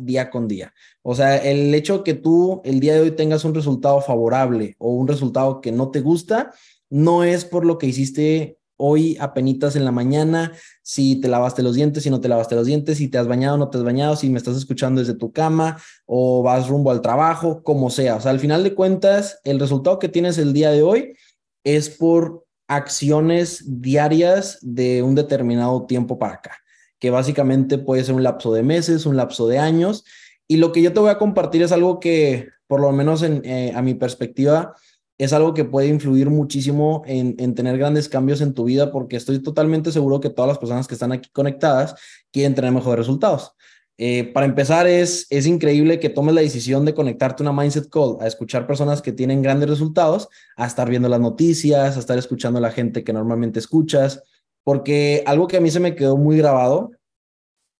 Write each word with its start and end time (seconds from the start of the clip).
día 0.00 0.30
con 0.30 0.48
día. 0.48 0.72
O 1.02 1.14
sea, 1.14 1.36
el 1.36 1.74
hecho 1.74 2.04
que 2.04 2.14
tú 2.14 2.60
el 2.64 2.80
día 2.80 2.94
de 2.94 3.00
hoy 3.00 3.10
tengas 3.12 3.44
un 3.44 3.54
resultado 3.54 4.00
favorable 4.00 4.76
o 4.78 4.90
un 4.90 5.08
resultado 5.08 5.60
que 5.60 5.72
no 5.72 5.90
te 5.90 6.00
gusta, 6.00 6.52
no 6.90 7.24
es 7.24 7.44
por 7.44 7.64
lo 7.64 7.78
que 7.78 7.86
hiciste 7.86 8.58
hoy 8.76 9.16
apenitas 9.20 9.76
en 9.76 9.84
la 9.84 9.92
mañana, 9.92 10.52
si 10.82 11.20
te 11.20 11.28
lavaste 11.28 11.62
los 11.62 11.76
dientes, 11.76 12.02
si 12.02 12.10
no 12.10 12.20
te 12.20 12.28
lavaste 12.28 12.56
los 12.56 12.66
dientes, 12.66 12.98
si 12.98 13.08
te 13.08 13.16
has 13.16 13.28
bañado 13.28 13.56
no 13.56 13.70
te 13.70 13.78
has 13.78 13.84
bañado, 13.84 14.16
si 14.16 14.28
me 14.28 14.38
estás 14.38 14.56
escuchando 14.56 15.00
desde 15.00 15.14
tu 15.14 15.32
cama 15.32 15.78
o 16.04 16.42
vas 16.42 16.68
rumbo 16.68 16.90
al 16.90 17.00
trabajo, 17.00 17.62
como 17.62 17.90
sea. 17.90 18.16
O 18.16 18.20
sea, 18.20 18.32
al 18.32 18.40
final 18.40 18.64
de 18.64 18.74
cuentas, 18.74 19.38
el 19.44 19.60
resultado 19.60 20.00
que 20.00 20.08
tienes 20.08 20.36
el 20.38 20.52
día 20.52 20.70
de 20.70 20.82
hoy 20.82 21.14
es 21.62 21.90
por 21.90 22.44
acciones 22.66 23.64
diarias 23.80 24.58
de 24.62 25.02
un 25.02 25.14
determinado 25.14 25.86
tiempo 25.86 26.18
para 26.18 26.34
acá, 26.34 26.58
que 27.02 27.10
básicamente 27.10 27.78
puede 27.78 28.04
ser 28.04 28.14
un 28.14 28.22
lapso 28.22 28.54
de 28.54 28.62
meses, 28.62 29.06
un 29.06 29.16
lapso 29.16 29.48
de 29.48 29.58
años. 29.58 30.04
Y 30.46 30.58
lo 30.58 30.70
que 30.70 30.82
yo 30.82 30.92
te 30.92 31.00
voy 31.00 31.10
a 31.10 31.18
compartir 31.18 31.60
es 31.60 31.72
algo 31.72 31.98
que, 31.98 32.50
por 32.68 32.80
lo 32.80 32.92
menos 32.92 33.24
en, 33.24 33.44
eh, 33.44 33.72
a 33.74 33.82
mi 33.82 33.94
perspectiva, 33.94 34.76
es 35.18 35.32
algo 35.32 35.52
que 35.52 35.64
puede 35.64 35.88
influir 35.88 36.30
muchísimo 36.30 37.02
en, 37.04 37.34
en, 37.40 37.56
tener 37.56 37.76
grandes 37.76 38.08
cambios 38.08 38.40
en 38.40 38.54
tu 38.54 38.66
vida, 38.66 38.92
porque 38.92 39.16
estoy 39.16 39.42
totalmente 39.42 39.90
seguro 39.90 40.20
que 40.20 40.30
todas 40.30 40.48
las 40.48 40.58
personas 40.58 40.86
que 40.86 40.94
están 40.94 41.10
aquí 41.10 41.28
conectadas 41.32 41.96
quieren 42.30 42.54
tener 42.54 42.70
mejores 42.70 42.98
resultados. 42.98 43.50
Eh, 43.98 44.30
para 44.32 44.46
empezar, 44.46 44.86
es, 44.86 45.26
es 45.28 45.44
increíble 45.46 45.98
que 45.98 46.08
tomes 46.08 46.36
la 46.36 46.40
decisión 46.40 46.84
de 46.84 46.94
conectarte 46.94 47.42
a 47.42 47.50
una 47.50 47.60
Mindset 47.60 47.90
Call, 47.90 48.18
a 48.20 48.28
escuchar 48.28 48.68
personas 48.68 49.02
que 49.02 49.10
tienen 49.10 49.42
grandes 49.42 49.68
resultados, 49.68 50.28
a 50.56 50.68
estar 50.68 50.88
viendo 50.88 51.08
las 51.08 51.20
noticias, 51.20 51.96
a 51.96 51.98
estar 51.98 52.16
escuchando 52.16 52.60
a 52.60 52.62
la 52.62 52.70
gente 52.70 53.02
que 53.02 53.12
normalmente 53.12 53.58
escuchas, 53.58 54.22
porque 54.64 55.22
algo 55.26 55.46
que 55.46 55.56
a 55.56 55.60
mí 55.60 55.70
se 55.70 55.80
me 55.80 55.94
quedó 55.94 56.16
muy 56.16 56.36
grabado, 56.36 56.90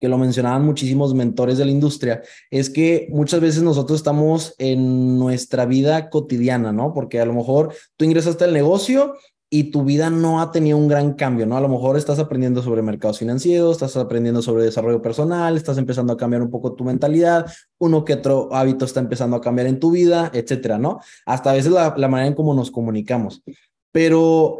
que 0.02 0.08
lo 0.08 0.18
mencionaban 0.18 0.64
muchísimos 0.64 1.14
mentores 1.14 1.58
de 1.58 1.64
la 1.64 1.70
industria, 1.70 2.22
es 2.50 2.70
que 2.70 3.06
muchas 3.12 3.40
veces 3.40 3.62
nosotros 3.62 4.00
estamos 4.00 4.56
en 4.58 5.16
nuestra 5.16 5.64
vida 5.64 6.10
cotidiana, 6.10 6.72
¿no? 6.72 6.92
Porque 6.92 7.20
a 7.20 7.24
lo 7.24 7.32
mejor 7.32 7.72
tú 7.96 8.04
ingresaste 8.04 8.42
al 8.42 8.52
negocio 8.52 9.14
y 9.48 9.70
tu 9.70 9.84
vida 9.84 10.10
no 10.10 10.40
ha 10.40 10.50
tenido 10.50 10.76
un 10.76 10.88
gran 10.88 11.12
cambio, 11.12 11.46
¿no? 11.46 11.56
A 11.56 11.60
lo 11.60 11.68
mejor 11.68 11.96
estás 11.96 12.18
aprendiendo 12.18 12.62
sobre 12.62 12.82
mercados 12.82 13.20
financieros, 13.20 13.72
estás 13.72 13.96
aprendiendo 13.96 14.42
sobre 14.42 14.64
desarrollo 14.64 15.00
personal, 15.00 15.56
estás 15.56 15.78
empezando 15.78 16.14
a 16.14 16.16
cambiar 16.16 16.42
un 16.42 16.50
poco 16.50 16.72
tu 16.72 16.82
mentalidad, 16.82 17.46
uno 17.78 18.04
que 18.04 18.14
otro 18.14 18.48
hábito 18.52 18.86
está 18.86 18.98
empezando 18.98 19.36
a 19.36 19.40
cambiar 19.40 19.68
en 19.68 19.78
tu 19.78 19.92
vida, 19.92 20.32
etcétera, 20.34 20.78
¿no? 20.78 20.98
Hasta 21.26 21.52
a 21.52 21.54
veces 21.54 21.70
la, 21.70 21.94
la 21.96 22.08
manera 22.08 22.26
en 22.26 22.34
cómo 22.34 22.54
nos 22.54 22.72
comunicamos, 22.72 23.44
pero 23.92 24.58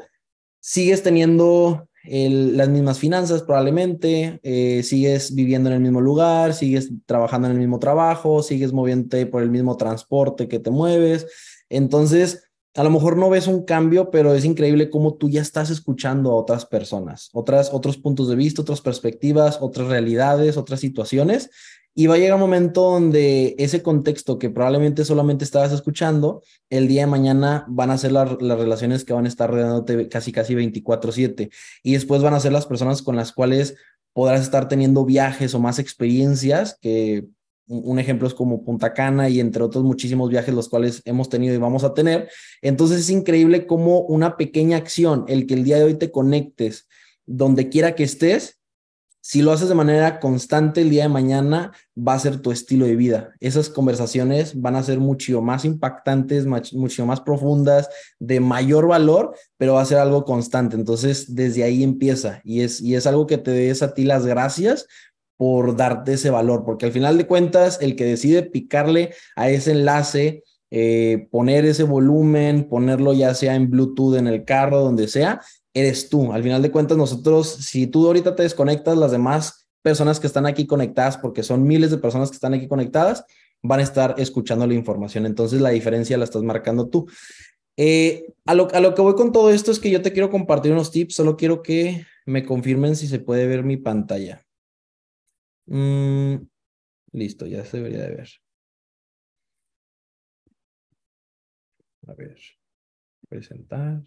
sigues 0.60 1.02
teniendo 1.02 1.88
el, 2.04 2.56
las 2.56 2.68
mismas 2.68 2.98
finanzas 2.98 3.42
probablemente, 3.42 4.40
eh, 4.42 4.82
sigues 4.82 5.34
viviendo 5.34 5.68
en 5.70 5.76
el 5.76 5.82
mismo 5.82 6.00
lugar, 6.00 6.54
sigues 6.54 6.90
trabajando 7.06 7.48
en 7.48 7.54
el 7.54 7.60
mismo 7.60 7.78
trabajo, 7.78 8.42
sigues 8.42 8.72
moviéndote 8.72 9.26
por 9.26 9.42
el 9.42 9.50
mismo 9.50 9.76
transporte 9.76 10.48
que 10.48 10.58
te 10.58 10.70
mueves, 10.70 11.26
entonces 11.68 12.44
a 12.74 12.84
lo 12.84 12.90
mejor 12.90 13.18
no 13.18 13.28
ves 13.28 13.48
un 13.48 13.64
cambio, 13.64 14.10
pero 14.10 14.34
es 14.34 14.44
increíble 14.44 14.88
cómo 14.88 15.14
tú 15.14 15.28
ya 15.28 15.42
estás 15.42 15.68
escuchando 15.68 16.30
a 16.30 16.36
otras 16.36 16.64
personas, 16.64 17.28
otras, 17.34 17.70
otros 17.72 17.98
puntos 17.98 18.28
de 18.28 18.36
vista, 18.36 18.62
otras 18.62 18.80
perspectivas, 18.80 19.58
otras 19.60 19.88
realidades, 19.88 20.56
otras 20.56 20.80
situaciones. 20.80 21.50
Y 21.94 22.06
va 22.06 22.14
a 22.14 22.18
llegar 22.18 22.34
un 22.34 22.40
momento 22.40 22.82
donde 22.82 23.54
ese 23.58 23.82
contexto 23.82 24.38
que 24.38 24.48
probablemente 24.48 25.04
solamente 25.04 25.44
estabas 25.44 25.72
escuchando, 25.72 26.42
el 26.70 26.88
día 26.88 27.02
de 27.02 27.06
mañana 27.06 27.66
van 27.68 27.90
a 27.90 27.98
ser 27.98 28.12
las 28.12 28.38
relaciones 28.38 29.04
que 29.04 29.12
van 29.12 29.26
a 29.26 29.28
estar 29.28 29.50
rodeándote 29.50 30.08
casi, 30.08 30.32
casi 30.32 30.54
24/7. 30.54 31.50
Y 31.82 31.92
después 31.92 32.22
van 32.22 32.34
a 32.34 32.40
ser 32.40 32.52
las 32.52 32.66
personas 32.66 33.02
con 33.02 33.16
las 33.16 33.32
cuales 33.32 33.76
podrás 34.14 34.40
estar 34.42 34.68
teniendo 34.68 35.04
viajes 35.04 35.54
o 35.54 35.60
más 35.60 35.78
experiencias 35.78 36.78
que 36.80 37.26
un 37.66 37.98
ejemplo 37.98 38.26
es 38.26 38.34
como 38.34 38.64
Punta 38.64 38.92
Cana 38.92 39.28
y 39.28 39.40
entre 39.40 39.62
otros 39.62 39.84
muchísimos 39.84 40.28
viajes 40.28 40.54
los 40.54 40.68
cuales 40.68 41.00
hemos 41.04 41.28
tenido 41.28 41.54
y 41.54 41.58
vamos 41.58 41.84
a 41.84 41.94
tener. 41.94 42.28
Entonces 42.60 43.00
es 43.00 43.10
increíble 43.10 43.66
cómo 43.66 44.00
una 44.00 44.36
pequeña 44.36 44.76
acción, 44.76 45.24
el 45.28 45.46
que 45.46 45.54
el 45.54 45.64
día 45.64 45.78
de 45.78 45.84
hoy 45.84 45.94
te 45.94 46.10
conectes 46.10 46.88
donde 47.24 47.68
quiera 47.68 47.94
que 47.94 48.02
estés, 48.02 48.58
si 49.24 49.40
lo 49.40 49.52
haces 49.52 49.68
de 49.68 49.76
manera 49.76 50.18
constante 50.18 50.80
el 50.80 50.90
día 50.90 51.04
de 51.04 51.08
mañana, 51.08 51.70
va 51.96 52.14
a 52.14 52.18
ser 52.18 52.40
tu 52.40 52.50
estilo 52.50 52.86
de 52.86 52.96
vida. 52.96 53.32
Esas 53.38 53.68
conversaciones 53.68 54.60
van 54.60 54.74
a 54.74 54.82
ser 54.82 54.98
mucho 54.98 55.40
más 55.40 55.64
impactantes, 55.64 56.44
mucho 56.44 57.06
más 57.06 57.20
profundas, 57.20 57.88
de 58.18 58.40
mayor 58.40 58.88
valor, 58.88 59.36
pero 59.58 59.74
va 59.74 59.82
a 59.82 59.86
ser 59.86 59.98
algo 59.98 60.24
constante. 60.24 60.74
Entonces, 60.74 61.36
desde 61.36 61.62
ahí 61.62 61.84
empieza 61.84 62.40
y 62.42 62.62
es, 62.62 62.80
y 62.80 62.96
es 62.96 63.06
algo 63.06 63.28
que 63.28 63.38
te 63.38 63.52
des 63.52 63.84
a 63.84 63.94
ti 63.94 64.02
las 64.02 64.26
gracias 64.26 64.88
por 65.36 65.76
darte 65.76 66.14
ese 66.14 66.30
valor, 66.30 66.64
porque 66.64 66.86
al 66.86 66.92
final 66.92 67.16
de 67.16 67.28
cuentas, 67.28 67.78
el 67.80 67.94
que 67.94 68.04
decide 68.04 68.42
picarle 68.42 69.14
a 69.36 69.50
ese 69.50 69.70
enlace, 69.70 70.42
eh, 70.72 71.28
poner 71.30 71.64
ese 71.64 71.84
volumen, 71.84 72.68
ponerlo 72.68 73.12
ya 73.12 73.34
sea 73.34 73.54
en 73.54 73.70
Bluetooth 73.70 74.16
en 74.16 74.26
el 74.26 74.44
carro, 74.44 74.80
donde 74.80 75.06
sea, 75.06 75.40
eres 75.74 76.08
tú. 76.08 76.32
Al 76.32 76.42
final 76.42 76.62
de 76.62 76.70
cuentas, 76.70 76.96
nosotros, 76.96 77.48
si 77.48 77.86
tú 77.86 78.06
ahorita 78.06 78.34
te 78.34 78.42
desconectas, 78.42 78.96
las 78.96 79.10
demás 79.10 79.68
personas 79.82 80.20
que 80.20 80.26
están 80.26 80.46
aquí 80.46 80.66
conectadas, 80.66 81.18
porque 81.18 81.42
son 81.42 81.64
miles 81.64 81.90
de 81.90 81.98
personas 81.98 82.30
que 82.30 82.36
están 82.36 82.54
aquí 82.54 82.68
conectadas, 82.68 83.24
van 83.62 83.80
a 83.80 83.82
estar 83.82 84.14
escuchando 84.18 84.66
la 84.66 84.74
información. 84.74 85.26
Entonces, 85.26 85.60
la 85.60 85.70
diferencia 85.70 86.18
la 86.18 86.24
estás 86.24 86.42
marcando 86.42 86.88
tú. 86.88 87.08
Eh, 87.76 88.26
a, 88.44 88.54
lo, 88.54 88.68
a 88.72 88.80
lo 88.80 88.94
que 88.94 89.02
voy 89.02 89.14
con 89.14 89.32
todo 89.32 89.50
esto 89.50 89.70
es 89.70 89.78
que 89.78 89.90
yo 89.90 90.02
te 90.02 90.12
quiero 90.12 90.30
compartir 90.30 90.72
unos 90.72 90.90
tips, 90.90 91.14
solo 91.14 91.36
quiero 91.36 91.62
que 91.62 92.04
me 92.26 92.44
confirmen 92.44 92.96
si 92.96 93.08
se 93.08 93.18
puede 93.18 93.46
ver 93.46 93.64
mi 93.64 93.76
pantalla. 93.76 94.44
Mm, 95.66 96.36
listo, 97.12 97.46
ya 97.46 97.64
se 97.64 97.78
debería 97.78 98.02
de 98.02 98.16
ver. 98.16 98.28
A 102.08 102.14
ver, 102.14 102.36
presentar. 103.28 104.02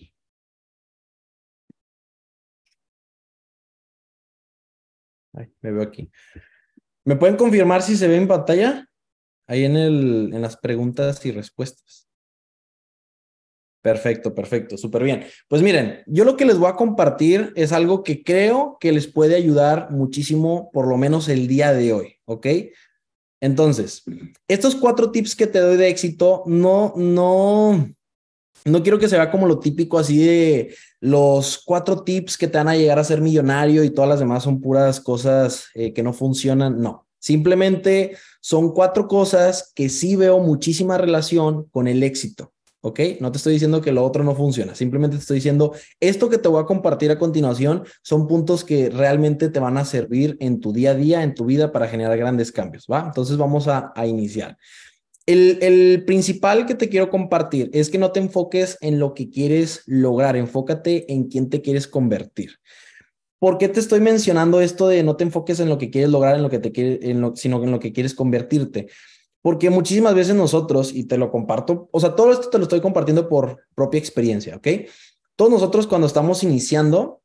Ay, 5.35 5.51
me 5.61 5.71
veo 5.71 5.83
aquí. 5.83 6.09
¿Me 7.03 7.15
pueden 7.15 7.35
confirmar 7.35 7.81
si 7.81 7.95
se 7.95 8.07
ve 8.07 8.17
en 8.17 8.27
pantalla? 8.27 8.87
Ahí 9.47 9.63
en, 9.63 9.75
el, 9.75 10.31
en 10.33 10.41
las 10.41 10.57
preguntas 10.57 11.23
y 11.25 11.31
respuestas. 11.31 12.07
Perfecto, 13.83 14.33
perfecto, 14.33 14.77
súper 14.77 15.03
bien. 15.03 15.25
Pues 15.47 15.61
miren, 15.61 16.01
yo 16.07 16.25
lo 16.25 16.35
que 16.35 16.45
les 16.45 16.57
voy 16.57 16.69
a 16.69 16.75
compartir 16.75 17.53
es 17.55 17.71
algo 17.71 18.01
que 18.01 18.23
creo 18.23 18.77
que 18.79 18.91
les 18.91 19.05
puede 19.05 19.35
ayudar 19.35 19.91
muchísimo, 19.91 20.71
por 20.73 20.87
lo 20.87 20.97
menos 20.97 21.29
el 21.29 21.47
día 21.47 21.71
de 21.71 21.93
hoy, 21.93 22.15
¿ok? 22.25 22.47
Entonces, 23.39 24.03
estos 24.47 24.75
cuatro 24.75 25.11
tips 25.11 25.35
que 25.35 25.45
te 25.45 25.59
doy 25.59 25.77
de 25.77 25.89
éxito, 25.89 26.41
no, 26.47 26.93
no, 26.97 27.87
no 28.65 28.81
quiero 28.81 28.99
que 28.99 29.07
se 29.07 29.15
vea 29.15 29.31
como 29.31 29.47
lo 29.47 29.59
típico 29.59 29.99
así 29.99 30.17
de 30.17 30.75
los 30.99 31.61
cuatro 31.63 32.03
tips 32.03 32.37
que 32.37 32.47
te 32.47 32.57
van 32.57 32.67
a 32.67 32.75
llegar 32.75 32.97
a 32.97 33.03
ser 33.03 33.21
millonario 33.21 33.83
y 33.83 33.91
todas 33.91 34.09
las 34.09 34.19
demás 34.19 34.43
son 34.43 34.59
puras 34.59 34.99
cosas 34.99 35.67
eh, 35.75 35.93
que 35.93 36.01
no 36.01 36.13
funcionan. 36.13 36.81
No, 36.81 37.07
simplemente 37.19 38.17
son 38.41 38.73
cuatro 38.73 39.07
cosas 39.07 39.71
que 39.75 39.89
sí 39.89 40.15
veo 40.15 40.39
muchísima 40.39 40.97
relación 40.97 41.65
con 41.65 41.87
el 41.87 42.01
éxito. 42.01 42.51
¿ok? 42.81 42.99
No 43.19 43.31
te 43.31 43.37
estoy 43.37 43.53
diciendo 43.53 43.81
que 43.81 43.91
lo 43.91 44.03
otro 44.03 44.23
no 44.23 44.35
funciona, 44.35 44.75
simplemente 44.75 45.17
te 45.17 45.21
estoy 45.21 45.37
diciendo, 45.37 45.73
esto 45.99 46.29
que 46.29 46.37
te 46.37 46.47
voy 46.47 46.61
a 46.61 46.67
compartir 46.67 47.09
a 47.09 47.17
continuación 47.17 47.83
son 48.03 48.27
puntos 48.27 48.63
que 48.63 48.91
realmente 48.91 49.49
te 49.49 49.59
van 49.59 49.77
a 49.77 49.85
servir 49.85 50.37
en 50.39 50.59
tu 50.59 50.71
día 50.71 50.91
a 50.91 50.93
día, 50.93 51.23
en 51.23 51.33
tu 51.33 51.45
vida 51.45 51.71
para 51.71 51.87
generar 51.87 52.15
grandes 52.15 52.51
cambios, 52.51 52.85
¿va? 52.91 53.03
Entonces 53.07 53.37
vamos 53.37 53.67
a, 53.67 53.91
a 53.95 54.05
iniciar. 54.05 54.55
El, 55.25 56.03
principal 56.05 56.65
que 56.65 56.75
te 56.75 56.87
quiero 56.87 57.09
compartir 57.09 57.69
es 57.73 57.89
que 57.89 57.97
no 57.97 58.11
te 58.11 58.19
enfoques 58.19 58.77
en 58.81 58.99
lo 58.99 59.13
que 59.13 59.29
quieres 59.29 59.81
lograr, 59.87 60.35
enfócate 60.35 61.11
en 61.11 61.29
quién 61.29 61.49
te 61.49 61.61
quieres 61.61 61.87
convertir. 61.87 62.59
¿Por 63.39 63.57
qué 63.57 63.67
te 63.67 63.79
estoy 63.79 64.01
mencionando 64.01 64.61
esto 64.61 64.87
de 64.87 65.03
no 65.03 65.15
te 65.15 65.23
enfoques 65.23 65.59
en 65.59 65.69
lo 65.69 65.77
que 65.77 65.89
quieres 65.89 66.11
lograr, 66.11 66.35
en 66.35 66.43
lo 66.43 66.49
que 66.49 66.59
te 66.59 67.13
lo, 67.13 67.35
sino 67.35 67.63
en 67.63 67.71
lo 67.71 67.79
que 67.79 67.91
quieres 67.91 68.13
convertirte? 68.13 68.87
Porque 69.41 69.69
muchísimas 69.69 70.13
veces 70.13 70.35
nosotros, 70.35 70.93
y 70.93 71.05
te 71.05 71.17
lo 71.17 71.31
comparto, 71.31 71.89
o 71.91 71.99
sea, 71.99 72.15
todo 72.15 72.31
esto 72.31 72.49
te 72.49 72.57
lo 72.57 72.63
estoy 72.63 72.81
compartiendo 72.81 73.27
por 73.27 73.65
propia 73.75 73.99
experiencia, 73.99 74.55
¿ok? 74.55 74.67
Todos 75.35 75.51
nosotros 75.51 75.87
cuando 75.87 76.07
estamos 76.07 76.43
iniciando, 76.43 77.21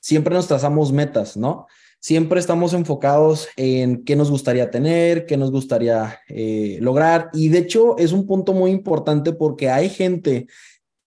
siempre 0.00 0.34
nos 0.34 0.48
trazamos 0.48 0.92
metas, 0.92 1.36
¿no? 1.36 1.66
Siempre 2.04 2.38
estamos 2.38 2.74
enfocados 2.74 3.48
en 3.56 4.04
qué 4.04 4.14
nos 4.14 4.30
gustaría 4.30 4.70
tener, 4.70 5.24
qué 5.24 5.38
nos 5.38 5.50
gustaría 5.50 6.20
eh, 6.28 6.76
lograr. 6.82 7.30
Y 7.32 7.48
de 7.48 7.60
hecho 7.60 7.96
es 7.96 8.12
un 8.12 8.26
punto 8.26 8.52
muy 8.52 8.72
importante 8.72 9.32
porque 9.32 9.70
hay 9.70 9.88
gente 9.88 10.46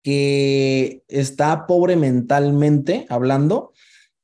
que 0.02 1.04
está 1.08 1.68
pobre 1.68 1.98
mentalmente 1.98 3.06
hablando 3.10 3.74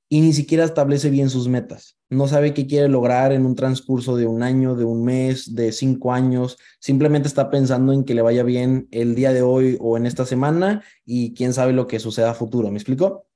y 0.10 0.22
ni 0.22 0.34
siquiera 0.34 0.64
establece 0.64 1.12
bien 1.12 1.30
sus 1.30 1.48
metas. 1.48 2.00
No 2.10 2.28
sabe 2.28 2.56
qué 2.56 2.66
quiere 2.66 2.90
lograr 2.90 3.34
en 3.34 3.46
un 3.46 3.54
transcurso 3.54 4.16
de 4.16 4.26
un 4.26 4.42
año, 4.42 4.74
de 4.76 4.86
un 4.86 5.04
mes, 5.04 5.54
de 5.54 5.74
cinco 5.74 6.12
años. 6.12 6.58
Simplemente 6.80 7.28
está 7.28 7.52
pensando 7.52 7.94
en 7.94 8.04
que 8.04 8.16
le 8.16 8.24
vaya 8.24 8.42
bien 8.42 8.88
el 8.90 9.14
día 9.14 9.32
de 9.32 9.44
hoy 9.44 9.78
o 9.80 9.96
en 9.96 10.08
esta 10.08 10.26
semana 10.26 10.84
y 11.06 11.36
quién 11.36 11.54
sabe 11.54 11.72
lo 11.72 11.86
que 11.86 12.00
suceda 12.00 12.32
a 12.32 12.36
futuro. 12.36 12.72
¿Me 12.72 12.78
explico? 12.78 13.28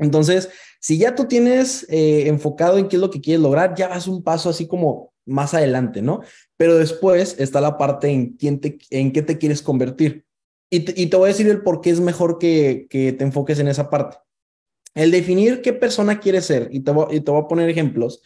Entonces, 0.00 0.48
si 0.80 0.98
ya 0.98 1.14
tú 1.14 1.26
tienes 1.26 1.86
eh, 1.90 2.26
enfocado 2.26 2.78
en 2.78 2.88
qué 2.88 2.96
es 2.96 3.00
lo 3.00 3.10
que 3.10 3.20
quieres 3.20 3.42
lograr, 3.42 3.74
ya 3.76 3.88
vas 3.88 4.08
un 4.08 4.22
paso 4.22 4.48
así 4.48 4.66
como 4.66 5.12
más 5.26 5.54
adelante, 5.54 6.02
¿no? 6.02 6.22
Pero 6.56 6.76
después 6.76 7.36
está 7.38 7.60
la 7.60 7.78
parte 7.78 8.08
en, 8.08 8.30
quién 8.36 8.60
te, 8.60 8.78
en 8.90 9.12
qué 9.12 9.22
te 9.22 9.38
quieres 9.38 9.62
convertir. 9.62 10.24
Y 10.70 10.80
te, 10.80 11.00
y 11.00 11.06
te 11.06 11.16
voy 11.16 11.26
a 11.26 11.32
decir 11.32 11.48
el 11.48 11.62
por 11.62 11.80
qué 11.80 11.90
es 11.90 12.00
mejor 12.00 12.38
que, 12.38 12.86
que 12.88 13.12
te 13.12 13.24
enfoques 13.24 13.58
en 13.58 13.68
esa 13.68 13.90
parte. 13.90 14.16
El 14.94 15.10
definir 15.10 15.60
qué 15.60 15.72
persona 15.72 16.18
quieres 16.18 16.46
ser, 16.46 16.68
y 16.72 16.80
te 16.80 16.90
voy, 16.90 17.16
y 17.16 17.20
te 17.20 17.30
voy 17.30 17.42
a 17.42 17.48
poner 17.48 17.68
ejemplos. 17.68 18.22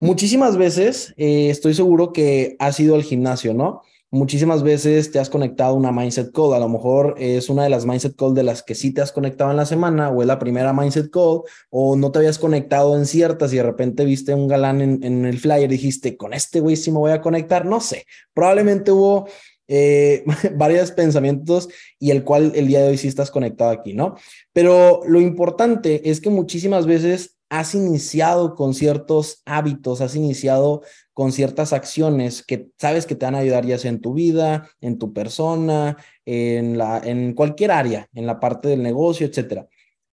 Muchísimas 0.00 0.56
veces 0.56 1.14
eh, 1.16 1.50
estoy 1.50 1.74
seguro 1.74 2.12
que 2.12 2.56
has 2.58 2.80
ido 2.80 2.94
al 2.96 3.04
gimnasio, 3.04 3.54
¿no? 3.54 3.82
Muchísimas 4.12 4.62
veces 4.62 5.12
te 5.12 5.20
has 5.20 5.30
conectado 5.30 5.74
una 5.74 5.92
mindset 5.92 6.32
call. 6.32 6.54
A 6.54 6.58
lo 6.58 6.68
mejor 6.68 7.14
es 7.18 7.48
una 7.48 7.62
de 7.62 7.70
las 7.70 7.86
mindset 7.86 8.16
call 8.16 8.34
de 8.34 8.42
las 8.42 8.62
que 8.62 8.74
sí 8.74 8.92
te 8.92 9.00
has 9.00 9.12
conectado 9.12 9.50
en 9.50 9.56
la 9.56 9.66
semana, 9.66 10.10
o 10.10 10.20
es 10.20 10.26
la 10.26 10.38
primera 10.38 10.72
mindset 10.72 11.10
call, 11.10 11.42
o 11.70 11.96
no 11.96 12.10
te 12.10 12.18
habías 12.18 12.38
conectado 12.38 12.96
en 12.96 13.06
ciertas 13.06 13.52
y 13.52 13.56
de 13.56 13.62
repente 13.62 14.04
viste 14.04 14.34
un 14.34 14.48
galán 14.48 14.80
en, 14.80 15.04
en 15.04 15.26
el 15.26 15.38
flyer 15.38 15.70
y 15.70 15.74
dijiste, 15.74 16.16
con 16.16 16.34
este 16.34 16.60
güey 16.60 16.76
sí 16.76 16.90
me 16.90 16.98
voy 16.98 17.12
a 17.12 17.20
conectar. 17.20 17.64
No 17.64 17.80
sé, 17.80 18.06
probablemente 18.34 18.90
hubo 18.90 19.26
eh, 19.72 20.24
varios 20.56 20.90
pensamientos 20.90 21.68
y 22.00 22.10
el 22.10 22.24
cual 22.24 22.50
el 22.56 22.66
día 22.66 22.82
de 22.82 22.88
hoy 22.88 22.98
sí 22.98 23.06
estás 23.06 23.30
conectado 23.30 23.70
aquí, 23.70 23.94
¿no? 23.94 24.16
Pero 24.52 25.02
lo 25.06 25.20
importante 25.20 26.10
es 26.10 26.20
que 26.20 26.28
muchísimas 26.28 26.86
veces 26.86 27.36
has 27.50 27.76
iniciado 27.76 28.56
con 28.56 28.74
ciertos 28.74 29.42
hábitos, 29.44 30.00
has 30.00 30.16
iniciado 30.16 30.82
con 31.20 31.32
ciertas 31.32 31.74
acciones 31.74 32.42
que 32.42 32.70
sabes 32.78 33.04
que 33.04 33.14
te 33.14 33.26
van 33.26 33.34
a 33.34 33.40
ayudar 33.40 33.66
ya 33.66 33.76
sea 33.76 33.90
en 33.90 34.00
tu 34.00 34.14
vida, 34.14 34.70
en 34.80 34.98
tu 34.98 35.12
persona, 35.12 35.98
en, 36.24 36.78
la, 36.78 37.02
en 37.04 37.34
cualquier 37.34 37.72
área, 37.72 38.08
en 38.14 38.24
la 38.24 38.40
parte 38.40 38.68
del 38.68 38.82
negocio, 38.82 39.26
etcétera 39.26 39.68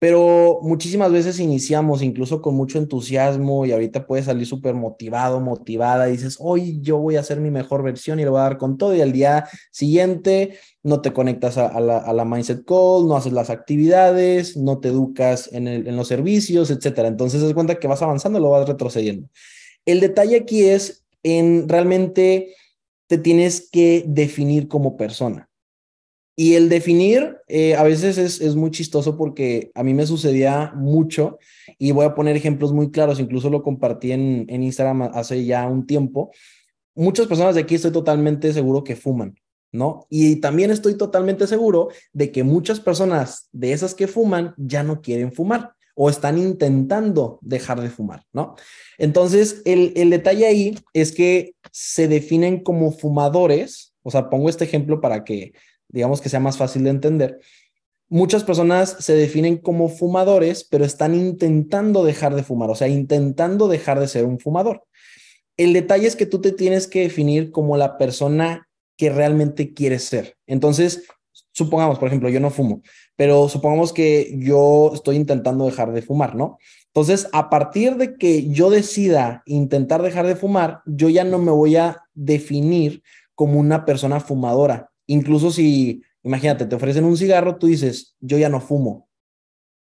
pero 0.01 0.61
muchísimas 0.63 1.13
veces 1.13 1.39
iniciamos 1.41 2.01
incluso 2.01 2.41
con 2.41 2.55
mucho 2.55 2.79
entusiasmo 2.79 3.67
y 3.67 3.73
ahorita 3.73 4.07
puedes 4.07 4.25
salir 4.25 4.47
súper 4.47 4.75
motivado, 4.75 5.41
motivada, 5.41 6.07
dices, 6.07 6.39
hoy 6.41 6.81
yo 6.81 6.97
voy 6.97 7.17
a 7.17 7.21
hacer 7.21 7.39
mi 7.39 7.51
mejor 7.51 7.83
versión 7.83 8.19
y 8.19 8.25
le 8.25 8.31
voy 8.31 8.41
a 8.41 8.45
dar 8.45 8.57
con 8.57 8.79
todo, 8.79 8.97
y 8.97 9.03
al 9.03 9.13
día 9.13 9.47
siguiente 9.71 10.59
no 10.83 11.03
te 11.03 11.13
conectas 11.13 11.59
a, 11.59 11.79
la, 11.81 12.25
Mindset 12.25 12.65
Call, 12.65 13.09
no 13.09 13.15
haces 13.15 13.35
las 13.35 13.51
actividades, 13.51 14.57
no 14.57 14.79
te 14.79 14.89
educas 14.89 15.51
en, 15.53 15.95
los 15.95 16.09
servicios, 16.09 16.71
etcétera. 16.71 17.09
Entonces, 17.09 17.43
das 17.43 17.53
cuenta 17.53 17.75
que 17.75 17.87
vas 17.87 18.01
avanzando, 18.01 18.41
lo 18.41 18.49
vas 18.49 18.67
retrocediendo. 18.67 19.29
El 19.85 20.01
detalle 20.01 20.37
aquí 20.37 20.65
es 20.65 21.05
en 21.23 21.69
realmente 21.69 22.55
te 23.07 23.19
tienes 23.19 23.69
que 23.71 24.05
definir 24.07 24.69
como 24.69 24.97
persona. 24.97 25.49
Y 26.37 26.55
el 26.55 26.69
definir 26.69 27.37
eh, 27.49 27.75
a 27.75 27.83
veces 27.83 28.17
es, 28.17 28.41
es, 28.41 28.55
muy 28.55 28.71
chistoso 28.71 29.19
porque 29.19 29.71
a 29.75 29.83
mí 29.83 29.93
me 29.93 30.07
sucedía 30.07 30.73
mucho 30.75 31.39
y 31.79 31.91
voy 31.91 32.07
a 32.07 32.15
poner 32.15 32.35
ejemplos 32.35 32.73
muy 32.73 32.91
claros, 32.91 33.21
incluso 33.21 33.51
lo 33.51 33.63
compartí 33.63 34.13
en, 34.13 34.47
en 34.49 34.63
Instagram 34.63 35.03
hace 35.13 35.45
ya 35.45 35.67
un 35.67 35.87
tiempo. 35.87 36.31
Muchas 36.95 37.27
personas 37.27 37.57
de 37.57 37.63
aquí 37.63 37.75
estoy 37.75 37.91
totalmente 37.91 38.53
seguro 38.55 38.85
que 38.85 38.97
fuman, 38.97 39.35
¿no? 39.71 40.07
Y 40.09 40.37
también 40.37 40.71
estoy 40.71 40.97
totalmente 40.97 41.47
seguro 41.47 41.89
de 42.13 42.33
que 42.33 42.43
muchas 42.43 42.81
personas 42.81 43.49
de 43.53 43.73
esas 43.73 43.95
que 43.95 44.07
fuman 44.07 44.55
ya 44.57 44.83
no 44.83 45.03
quieren 45.03 45.33
fumar 45.33 45.75
o 45.95 46.11
están 46.11 46.39
intentando 46.39 47.39
dejar 47.43 47.81
de 47.81 47.91
fumar, 47.91 48.25
¿no? 48.33 48.57
Entonces, 48.99 49.63
el, 49.65 49.93
el 49.97 50.11
detalle 50.11 50.47
ahí 50.47 50.79
es 50.93 51.13
que 51.13 51.55
se 51.73 52.09
definen 52.09 52.63
como 52.63 52.93
fumadores, 52.93 53.95
o 54.03 54.11
sea, 54.11 54.31
pongo 54.31 54.49
este 54.49 54.65
ejemplo 54.65 55.01
para 55.01 55.25
que 55.25 55.53
digamos 55.89 56.21
que 56.21 56.29
sea 56.29 56.41
más 56.41 56.57
fácil 56.57 56.85
de 56.85 56.91
entender, 56.91 57.41
muchas 58.09 58.45
personas 58.45 58.97
se 59.01 59.15
definen 59.15 59.57
como 59.57 59.89
fumadores, 59.89 60.65
pero 60.65 60.85
están 60.85 61.15
intentando 61.15 62.05
dejar 62.05 62.35
de 62.35 62.43
fumar, 62.43 62.71
o 62.71 62.75
sea, 62.75 62.89
intentando 62.89 63.69
dejar 63.69 64.01
de 64.01 64.09
ser 64.09 64.25
un 64.25 64.39
fumador. 64.39 64.85
El 65.57 65.73
detalle 65.73 66.07
es 66.07 66.17
que 66.17 66.27
tú 66.27 66.41
te 66.41 66.53
tienes 66.53 66.87
que 66.87 67.03
definir 67.03 67.51
como 67.51 67.77
la 67.77 67.99
persona 67.99 68.69
que 68.97 69.11
realmente 69.11 69.73
quieres 69.73 70.05
ser. 70.05 70.37
Entonces, 70.47 71.05
supongamos, 71.53 71.99
por 71.99 72.09
ejemplo, 72.09 72.29
yo 72.29 72.41
no 72.41 72.51
fumo, 72.51 72.83
pero 73.17 73.49
supongamos 73.49 73.93
que 73.93 74.35
yo 74.39 74.93
estoy 74.95 75.17
intentando 75.17 75.67
dejar 75.67 75.93
de 75.93 76.03
fumar, 76.03 76.35
¿no? 76.35 76.59
Entonces, 76.87 77.29
a 77.33 77.51
partir 77.51 77.97
de 77.97 78.17
que 78.17 78.49
yo 78.51 78.71
decida 78.71 79.43
intentar 79.47 80.03
dejar 80.03 80.27
de 80.27 80.37
fumar, 80.37 80.81
yo 80.87 81.09
ya 81.09 81.25
no 81.25 81.39
me 81.39 81.51
voy 81.51 81.77
a 81.77 82.03
definir 82.15 83.03
como 83.35 83.59
una 83.59 83.85
persona 83.85 84.21
fumadora, 84.21 84.91
Incluso 85.11 85.51
si, 85.51 86.05
imagínate, 86.23 86.67
te 86.67 86.77
ofrecen 86.77 87.05
un 87.05 87.17
cigarro, 87.17 87.57
tú 87.57 87.67
dices, 87.67 88.15
yo 88.21 88.39
ya 88.39 88.49
no 88.49 88.61
fumo 88.61 89.09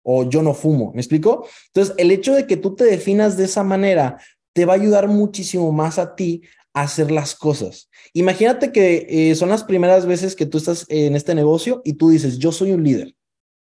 o 0.02 0.28
yo 0.28 0.42
no 0.42 0.52
fumo, 0.52 0.92
¿me 0.92 1.00
explico? 1.00 1.48
Entonces, 1.68 1.94
el 1.96 2.10
hecho 2.10 2.34
de 2.34 2.46
que 2.46 2.58
tú 2.58 2.74
te 2.74 2.84
definas 2.84 3.38
de 3.38 3.44
esa 3.44 3.64
manera 3.64 4.18
te 4.52 4.66
va 4.66 4.74
a 4.74 4.76
ayudar 4.76 5.08
muchísimo 5.08 5.72
más 5.72 5.98
a 5.98 6.14
ti 6.14 6.42
hacer 6.74 7.10
las 7.10 7.34
cosas. 7.34 7.88
Imagínate 8.12 8.72
que 8.72 9.06
eh, 9.08 9.34
son 9.34 9.48
las 9.48 9.64
primeras 9.64 10.06
veces 10.06 10.36
que 10.36 10.44
tú 10.44 10.58
estás 10.58 10.84
en 10.88 11.16
este 11.16 11.34
negocio 11.34 11.80
y 11.84 11.94
tú 11.94 12.10
dices, 12.10 12.38
yo 12.38 12.52
soy 12.52 12.72
un 12.72 12.84
líder. 12.84 13.14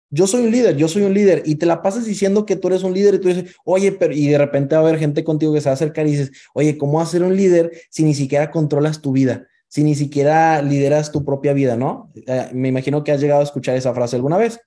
Yo 0.10 0.27
soy 0.27 0.44
un 0.44 0.51
líder, 0.51 0.75
yo 0.75 0.88
soy 0.88 1.01
un 1.04 1.13
líder, 1.15 1.42
y 1.44 1.56
te 1.56 1.65
la 1.65 1.81
pasas 1.81 2.06
diciendo 2.06 2.45
que 2.45 2.56
tú 2.56 2.68
eres 2.68 2.83
un 2.83 2.94
líder 2.94 3.15
y 3.15 3.19
tú 3.19 3.30
dices, 3.30 3.56
oye, 3.65 3.92
pero, 3.92 4.13
y 4.13 4.27
de 4.27 4.38
repente 4.38 4.75
va 4.75 4.81
a 4.81 4.83
haber 4.83 5.00
gente 5.00 5.24
contigo 5.24 5.51
que 5.54 5.62
se 5.62 5.69
va 5.69 5.71
a 5.71 5.74
acercar 5.74 6.06
y 6.06 6.12
dices, 6.12 6.31
oye, 6.54 6.77
¿cómo 6.77 7.00
vas 7.00 7.07
a 7.07 7.12
ser 7.13 7.24
un 7.24 7.36
líder 7.36 7.71
si 7.89 8.04
ni 8.04 8.13
siquiera 8.13 8.51
controlas 8.51 9.01
tu 9.01 9.12
vida? 9.12 9.48
si 9.74 9.83
ni 9.83 9.95
siquiera 9.95 10.62
lideras 10.62 11.12
tu 11.12 11.25
propia 11.25 11.51
vida, 11.51 11.75
¿no? 11.75 12.12
Eh, 12.27 12.51
me 12.54 12.68
imagino 12.68 13.04
que 13.04 13.12
has 13.12 13.19
llegado 13.19 13.42
a 13.42 13.44
escuchar 13.44 13.75
esa 13.75 13.92
frase 13.92 14.16
alguna 14.16 14.38
vez. 14.38 14.59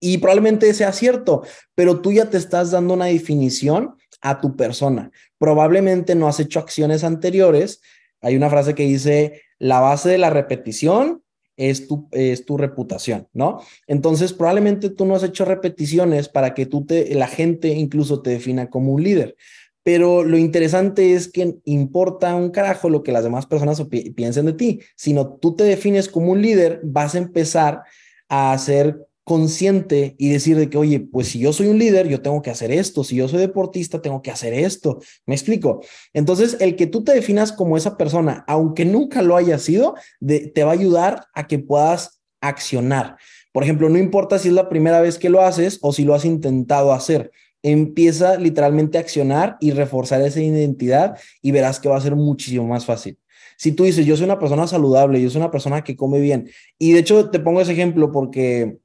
Y 0.00 0.16
probablemente 0.16 0.72
sea 0.72 0.94
cierto, 0.94 1.42
pero 1.74 2.00
tú 2.00 2.10
ya 2.10 2.30
te 2.30 2.38
estás 2.38 2.70
dando 2.70 2.94
una 2.94 3.04
definición 3.04 3.96
a 4.24 4.40
tu 4.40 4.56
persona. 4.56 5.12
Probablemente 5.38 6.16
no 6.16 6.26
has 6.26 6.40
hecho 6.40 6.58
acciones 6.58 7.04
anteriores. 7.04 7.80
Hay 8.20 8.34
una 8.34 8.50
frase 8.50 8.74
que 8.74 8.84
dice, 8.84 9.42
la 9.58 9.78
base 9.78 10.08
de 10.08 10.18
la 10.18 10.30
repetición 10.30 11.22
es 11.56 11.86
tu, 11.86 12.08
es 12.10 12.44
tu 12.44 12.56
reputación, 12.56 13.28
¿no? 13.32 13.60
Entonces, 13.86 14.32
probablemente 14.32 14.90
tú 14.90 15.04
no 15.04 15.14
has 15.14 15.22
hecho 15.22 15.44
repeticiones 15.44 16.28
para 16.28 16.54
que 16.54 16.66
tú 16.66 16.84
te, 16.84 17.14
la 17.14 17.28
gente 17.28 17.68
incluso 17.68 18.22
te 18.22 18.30
defina 18.30 18.70
como 18.70 18.92
un 18.92 19.04
líder 19.04 19.36
pero 19.84 20.24
lo 20.24 20.38
interesante 20.38 21.12
es 21.12 21.30
que 21.30 21.56
importa 21.66 22.34
un 22.34 22.50
carajo 22.50 22.88
lo 22.88 23.02
que 23.02 23.12
las 23.12 23.22
demás 23.22 23.44
personas 23.44 23.82
piensen 24.16 24.46
de 24.46 24.54
ti, 24.54 24.80
sino 24.96 25.34
tú 25.34 25.54
te 25.54 25.64
defines 25.64 26.08
como 26.08 26.32
un 26.32 26.40
líder, 26.40 26.80
vas 26.82 27.14
a 27.14 27.18
empezar 27.18 27.82
a 28.30 28.56
ser 28.56 29.06
consciente 29.24 30.14
y 30.18 30.30
decir 30.30 30.56
de 30.56 30.68
que, 30.70 30.78
oye, 30.78 31.00
pues 31.00 31.28
si 31.28 31.38
yo 31.38 31.52
soy 31.52 31.68
un 31.68 31.78
líder, 31.78 32.08
yo 32.08 32.20
tengo 32.20 32.42
que 32.42 32.50
hacer 32.50 32.70
esto, 32.70 33.02
si 33.02 33.16
yo 33.16 33.26
soy 33.26 33.40
deportista, 33.40 34.02
tengo 34.02 34.22
que 34.22 34.30
hacer 34.30 34.52
esto. 34.52 35.00
¿Me 35.26 35.34
explico? 35.34 35.82
Entonces, 36.12 36.58
el 36.60 36.76
que 36.76 36.86
tú 36.86 37.02
te 37.02 37.14
definas 37.14 37.50
como 37.50 37.76
esa 37.76 37.96
persona, 37.96 38.44
aunque 38.46 38.84
nunca 38.84 39.22
lo 39.22 39.36
haya 39.36 39.58
sido, 39.58 39.94
te 40.20 40.64
va 40.64 40.70
a 40.70 40.74
ayudar 40.74 41.26
a 41.34 41.46
que 41.46 41.58
puedas 41.58 42.20
accionar. 42.40 43.16
Por 43.52 43.62
ejemplo, 43.62 43.88
no 43.88 43.98
importa 43.98 44.38
si 44.38 44.48
es 44.48 44.54
la 44.54 44.68
primera 44.68 45.00
vez 45.00 45.18
que 45.18 45.30
lo 45.30 45.40
haces 45.40 45.78
o 45.80 45.92
si 45.92 46.04
lo 46.04 46.14
has 46.14 46.24
intentado 46.24 46.92
hacer 46.92 47.30
empieza 47.64 48.36
literalmente 48.36 48.98
a 48.98 49.00
accionar 49.00 49.56
y 49.58 49.70
reforzar 49.70 50.20
esa 50.20 50.40
identidad 50.40 51.18
y 51.40 51.50
verás 51.50 51.80
que 51.80 51.88
va 51.88 51.96
a 51.96 52.00
ser 52.00 52.14
muchísimo 52.14 52.66
más 52.66 52.84
fácil. 52.84 53.18
Si 53.56 53.72
tú 53.72 53.84
dices, 53.84 54.04
yo 54.04 54.16
soy 54.16 54.24
una 54.24 54.38
persona 54.38 54.66
saludable, 54.66 55.20
yo 55.22 55.30
soy 55.30 55.40
una 55.40 55.50
persona 55.50 55.82
que 55.82 55.96
come 55.96 56.20
bien, 56.20 56.50
y 56.78 56.92
de 56.92 56.98
hecho 56.98 57.30
te 57.30 57.40
pongo 57.40 57.62
ese 57.62 57.72
ejemplo 57.72 58.12
porque 58.12 58.76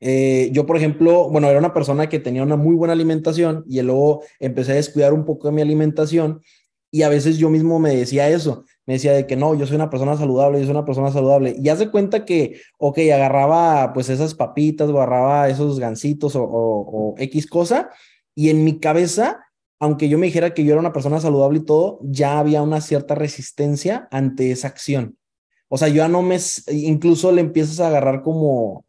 eh, 0.00 0.50
yo, 0.52 0.66
por 0.66 0.76
ejemplo, 0.76 1.28
bueno, 1.28 1.48
era 1.48 1.58
una 1.58 1.74
persona 1.74 2.08
que 2.08 2.20
tenía 2.20 2.42
una 2.42 2.56
muy 2.56 2.74
buena 2.74 2.92
alimentación 2.92 3.64
y 3.68 3.80
luego 3.82 4.22
empecé 4.38 4.72
a 4.72 4.76
descuidar 4.76 5.12
un 5.12 5.24
poco 5.24 5.48
de 5.48 5.54
mi 5.54 5.62
alimentación 5.62 6.40
y 6.90 7.02
a 7.02 7.08
veces 7.08 7.36
yo 7.36 7.50
mismo 7.50 7.78
me 7.78 7.94
decía 7.94 8.30
eso, 8.30 8.64
me 8.86 8.94
decía 8.94 9.12
de 9.12 9.26
que 9.26 9.36
no, 9.36 9.54
yo 9.54 9.66
soy 9.66 9.76
una 9.76 9.90
persona 9.90 10.16
saludable, 10.16 10.58
yo 10.58 10.64
soy 10.64 10.70
una 10.70 10.86
persona 10.86 11.12
saludable. 11.12 11.54
Y 11.58 11.68
haz 11.68 11.80
de 11.80 11.90
cuenta 11.90 12.24
que, 12.24 12.60
ok, 12.78 12.98
agarraba 13.12 13.92
pues 13.92 14.08
esas 14.08 14.34
papitas, 14.34 14.88
agarraba 14.88 15.48
esos 15.48 15.78
gansitos 15.78 16.34
o, 16.34 16.44
o, 16.44 17.14
X 17.18 17.46
cosa, 17.46 17.90
y 18.34 18.48
en 18.48 18.64
mi 18.64 18.78
cabeza, 18.80 19.44
aunque 19.78 20.08
yo 20.08 20.16
me 20.16 20.26
dijera 20.26 20.54
que 20.54 20.64
yo 20.64 20.72
era 20.72 20.80
una 20.80 20.92
persona 20.92 21.20
saludable 21.20 21.58
y 21.58 21.64
todo, 21.64 21.98
ya 22.02 22.38
había 22.38 22.62
una 22.62 22.80
cierta 22.80 23.14
resistencia 23.14 24.08
ante 24.10 24.50
esa 24.50 24.68
acción. 24.68 25.18
O 25.68 25.76
sea, 25.76 25.88
yo 25.88 25.96
ya 25.96 26.08
no 26.08 26.22
me, 26.22 26.38
incluso 26.68 27.30
le 27.32 27.42
empiezas 27.42 27.80
a 27.80 27.88
agarrar 27.88 28.22
como 28.22 28.86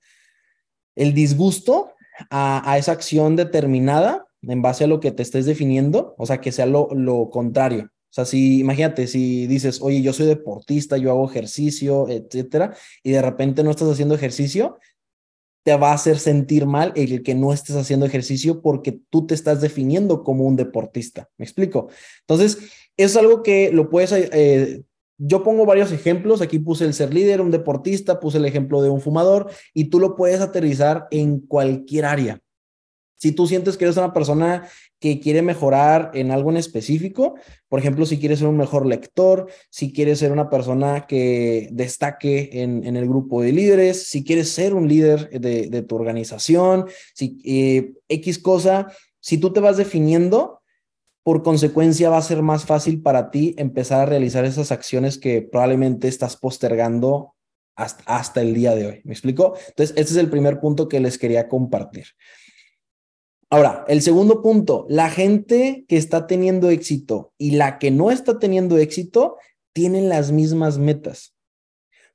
el 0.99 1.13
disgusto 1.13 1.93
a, 2.29 2.75
esa 2.77 2.91
acción 2.91 3.37
determinada 3.37 4.27
en 4.41 4.61
base 4.61 4.83
a 4.83 4.87
lo 4.87 4.99
que 4.99 5.11
te 5.11 5.23
estés 5.23 5.45
definiendo, 5.45 6.13
o 6.17 6.25
sea, 6.25 6.41
que 6.41 6.51
sea 6.51 6.65
lo, 6.65 6.89
lo 6.93 7.29
contrario. 7.29 7.85
O 7.85 8.13
sea, 8.13 8.25
si 8.25 8.59
imagínate, 8.59 9.07
si 9.07 9.47
dices, 9.47 9.81
oye, 9.81 10.01
yo 10.01 10.11
soy 10.11 10.25
deportista, 10.25 10.97
yo 10.97 11.11
hago 11.11 11.29
ejercicio, 11.29 12.09
etcétera, 12.09 12.75
y 13.01 13.11
de 13.11 13.21
repente 13.21 13.63
no 13.63 13.71
estás 13.71 13.87
haciendo 13.89 14.15
ejercicio, 14.15 14.77
te 15.63 15.75
va 15.75 15.91
a 15.91 15.95
hacer 15.95 16.19
sentir 16.19 16.65
mal 16.65 16.91
el 16.95 17.23
que 17.23 17.35
no 17.35 17.53
estés 17.53 17.77
haciendo 17.77 18.05
ejercicio 18.05 18.61
porque 18.61 18.99
tú 19.09 19.25
te 19.25 19.35
estás 19.35 19.61
definiendo 19.61 20.23
como 20.23 20.45
un 20.45 20.57
deportista. 20.57 21.29
¿Me 21.37 21.45
explico? 21.45 21.89
Entonces, 22.21 22.57
es 22.97 23.15
algo 23.15 23.41
que 23.41 23.71
lo 23.71 23.89
puedes, 23.89 24.11
eh, 24.11 24.83
yo 25.19 25.43
pongo 25.43 25.65
varios 25.65 25.91
ejemplos, 25.91 26.41
aquí 26.41 26.59
puse 26.59 26.85
el 26.85 26.93
ser 26.93 27.13
líder, 27.13 27.41
un 27.41 27.51
deportista, 27.51 28.19
puse 28.19 28.37
el 28.37 28.45
ejemplo 28.45 28.81
de 28.81 28.89
un 28.89 29.01
fumador 29.01 29.51
y 29.73 29.85
tú 29.85 29.99
lo 29.99 30.15
puedes 30.15 30.39
aterrizar 30.39 31.07
en 31.11 31.39
cualquier 31.39 32.05
área. 32.05 32.39
Si 33.17 33.33
tú 33.33 33.45
sientes 33.45 33.75
que 33.75 33.83
eres 33.83 33.97
una 33.97 34.13
persona 34.13 34.65
que 34.97 35.19
quiere 35.19 35.41
mejorar 35.41 36.11
en 36.13 36.31
algo 36.31 36.51
en 36.51 36.57
específico, 36.57 37.35
por 37.67 37.79
ejemplo, 37.79 38.05
si 38.05 38.17
quieres 38.17 38.39
ser 38.39 38.47
un 38.47 38.55
mejor 38.55 38.85
lector, 38.85 39.47
si 39.69 39.91
quieres 39.91 40.19
ser 40.19 40.31
una 40.31 40.49
persona 40.49 41.05
que 41.05 41.67
destaque 41.73 42.49
en, 42.53 42.95
el 42.95 43.07
grupo 43.09 43.41
de 43.41 43.51
líderes, 43.51 44.07
si 44.07 44.23
quieres 44.23 44.49
ser 44.49 44.73
un 44.73 44.87
líder 44.87 45.29
de, 45.31 45.81
tu 45.81 45.97
organización, 45.97 46.85
si 47.13 47.39
eh, 47.43 47.91
X 48.07 48.39
cosa, 48.39 48.87
si 49.19 49.37
tú 49.37 49.51
te 49.51 49.59
vas 49.59 49.75
definiendo, 49.75 50.58
por 51.23 51.43
consecuencia 51.43 52.09
va 52.09 52.17
a 52.17 52.21
ser 52.21 52.41
más 52.41 52.65
fácil 52.65 53.01
para 53.01 53.31
ti 53.31 53.53
empezar 53.57 54.01
a 54.01 54.05
realizar 54.05 54.45
esas 54.45 54.71
acciones 54.71 55.17
que 55.17 55.41
probablemente 55.41 56.07
estás 56.07 56.37
postergando 56.37 57.35
hasta, 57.75 58.41
el 58.41 58.53
día 58.53 58.75
de 58.75 58.87
hoy. 58.87 59.01
¿Me 59.03 59.13
explico? 59.13 59.55
Entonces, 59.69 59.95
este 59.97 60.13
es 60.13 60.17
el 60.17 60.29
primer 60.29 60.59
punto 60.59 60.87
que 60.87 60.99
les 60.99 61.17
quería 61.17 61.47
compartir. 61.47 62.07
Ahora, 63.49 63.85
el 63.87 64.01
segundo 64.01 64.41
punto, 64.41 64.85
la 64.89 65.09
gente 65.09 65.85
que 65.87 65.97
está 65.97 66.27
teniendo 66.27 66.69
éxito 66.69 67.33
y 67.37 67.51
la 67.51 67.79
que 67.79 67.89
no 67.89 68.11
está 68.11 68.37
teniendo 68.37 68.77
éxito 68.77 69.37
tienen 69.73 70.09
las 70.09 70.31
mismas 70.31 70.77
metas. 70.77 71.35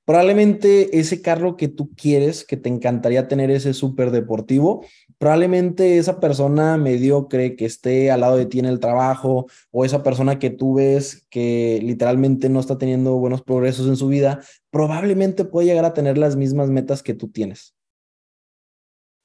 Probablemente 0.05 0.99
ese 0.99 1.23
carro 1.23 1.57
que 1.57 1.69
tú 1.69 1.91
quieres, 1.95 2.45
que 2.45 2.59
te 2.59 2.69
encantaría 2.69 3.27
tener 3.27 3.51
ese 3.51 3.73
súper 3.73 4.11
deportivo, 4.11 4.85
probablemente 5.25 5.97
esa 5.97 6.21
persona 6.21 6.77
mediocre 6.77 7.57
que 7.57 7.65
esté 7.65 8.11
al 8.11 8.21
lado 8.21 8.37
de 8.37 8.45
ti 8.45 8.59
en 8.59 8.67
el 8.67 8.79
trabajo 8.79 9.47
o 9.71 9.87
esa 9.87 10.03
persona 10.03 10.39
que 10.39 10.51
tú 10.51 10.75
ves 10.75 11.27
que 11.31 11.81
literalmente 11.83 12.51
no 12.51 12.61
está 12.61 12.77
teniendo 12.77 13.15
buenos 13.15 13.41
progresos 13.41 13.89
en 13.89 13.97
su 13.97 14.09
vida, 14.09 14.43
probablemente 14.69 15.47
puede 15.47 15.69
llegar 15.69 15.87
a 15.87 15.95
tener 15.95 16.19
las 16.19 16.37
mismas 16.37 16.69
metas 16.69 17.03
que 17.03 17.15
tú 17.15 17.29
tienes 17.29 17.75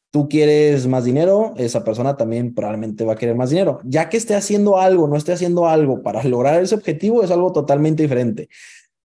tú 0.09 0.29
quieres 0.29 0.87
más 0.87 1.03
dinero, 1.03 1.53
esa 1.57 1.83
persona 1.83 2.15
también 2.15 2.55
probablemente 2.55 3.03
va 3.03 3.13
a 3.13 3.17
querer 3.17 3.35
más 3.35 3.49
dinero. 3.49 3.81
Ya 3.83 4.07
que 4.07 4.15
esté 4.15 4.35
haciendo 4.35 4.77
algo, 4.79 5.05
no 5.09 5.17
esté 5.17 5.33
haciendo 5.33 5.67
algo 5.67 6.01
para 6.01 6.23
lograr 6.33 6.63
ese 6.63 6.75
objetivo, 6.75 7.23
es 7.23 7.29
algo 7.29 7.51
totalmente 7.51 8.03
diferente. 8.03 8.47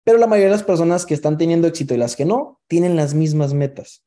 Pero 0.05 0.19
la 0.19 0.27
mayoría 0.27 0.51
de 0.51 0.55
las 0.55 0.63
personas 0.63 1.05
que 1.05 1.13
están 1.13 1.37
teniendo 1.37 1.67
éxito 1.67 1.93
y 1.93 1.97
las 1.97 2.15
que 2.15 2.23
no, 2.23 2.61
tienen 2.67 2.95
las 2.95 3.13
mismas 3.13 3.53
metas. 3.53 4.05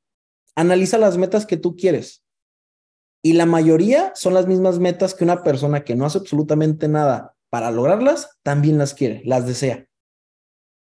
Analiza 0.57 0.97
las 0.97 1.19
metas 1.19 1.45
que 1.45 1.59
tú 1.59 1.77
quieres. 1.77 2.25
Y 3.23 3.35
la 3.35 3.47
mayoría 3.47 4.13
son 4.15 4.35
las 4.35 4.47
mismas 4.47 4.79
metas 4.79 5.15
que 5.15 5.25
una 5.25 5.43
persona 5.43 5.85
que 5.85 5.95
no 5.95 6.07
hace 6.07 6.19
absolutamente 6.19 6.89
nada 6.89 7.35
para 7.51 7.71
lograrlas, 7.71 8.39
también 8.43 8.79
las 8.79 8.95
quiere, 8.95 9.23
las 9.25 9.47
desea. 9.47 9.87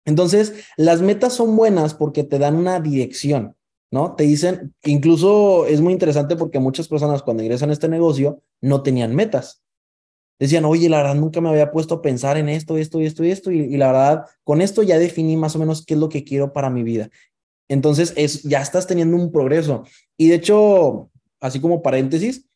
Entonces, 0.06 0.54
las 0.76 1.02
metas 1.02 1.34
son 1.34 1.56
buenas 1.56 1.94
porque 1.94 2.24
te 2.24 2.40
dan 2.40 2.56
una 2.56 2.80
dirección, 2.80 3.56
¿no? 3.92 4.16
Te 4.16 4.24
dicen, 4.24 4.74
incluso 4.84 5.66
es 5.66 5.82
muy 5.82 5.94
interesante 5.94 6.36
porque 6.36 6.60
muchas 6.60 6.88
personas 6.88 7.22
cuando 7.22 7.44
ingresan 7.44 7.70
a 7.70 7.74
este 7.74 7.88
negocio 7.88 8.42
no 8.62 8.82
tenían 8.82 9.16
metas. 9.16 9.62
Decían, 10.40 10.66
oye, 10.66 10.90
la 10.90 10.98
verdad 10.98 11.16
nunca 11.16 11.40
me 11.40 11.50
había 11.50 11.72
puesto 11.72 11.96
a 11.96 12.02
pensar 12.02 12.38
en 12.38 12.50
esto, 12.50 12.78
esto 12.78 13.00
y 13.00 13.06
esto 13.06 13.24
y 13.24 13.32
esto, 13.32 13.52
y, 13.52 13.78
la 13.78 13.88
verdad, 13.88 14.26
con 14.44 14.62
esto 14.62 14.84
ya 14.84 14.98
definí 14.98 15.38
más 15.38 15.56
o 15.56 15.60
menos 15.60 15.86
qué 15.86 15.94
es 15.94 16.00
lo 16.00 16.10
que 16.10 16.24
quiero 16.24 16.52
para 16.52 16.70
mi 16.70 16.84
vida. 16.84 17.10
Entonces, 17.70 18.14
es, 18.18 18.44
ya 18.44 18.62
estás 18.62 18.88
teniendo 18.88 19.16
un 19.16 19.32
progreso. 19.32 19.84
Y 20.18 20.28
de 20.28 20.36
hecho, 20.36 21.12
así 21.44 21.60
como 21.60 21.82
paréntesis, 21.82 22.48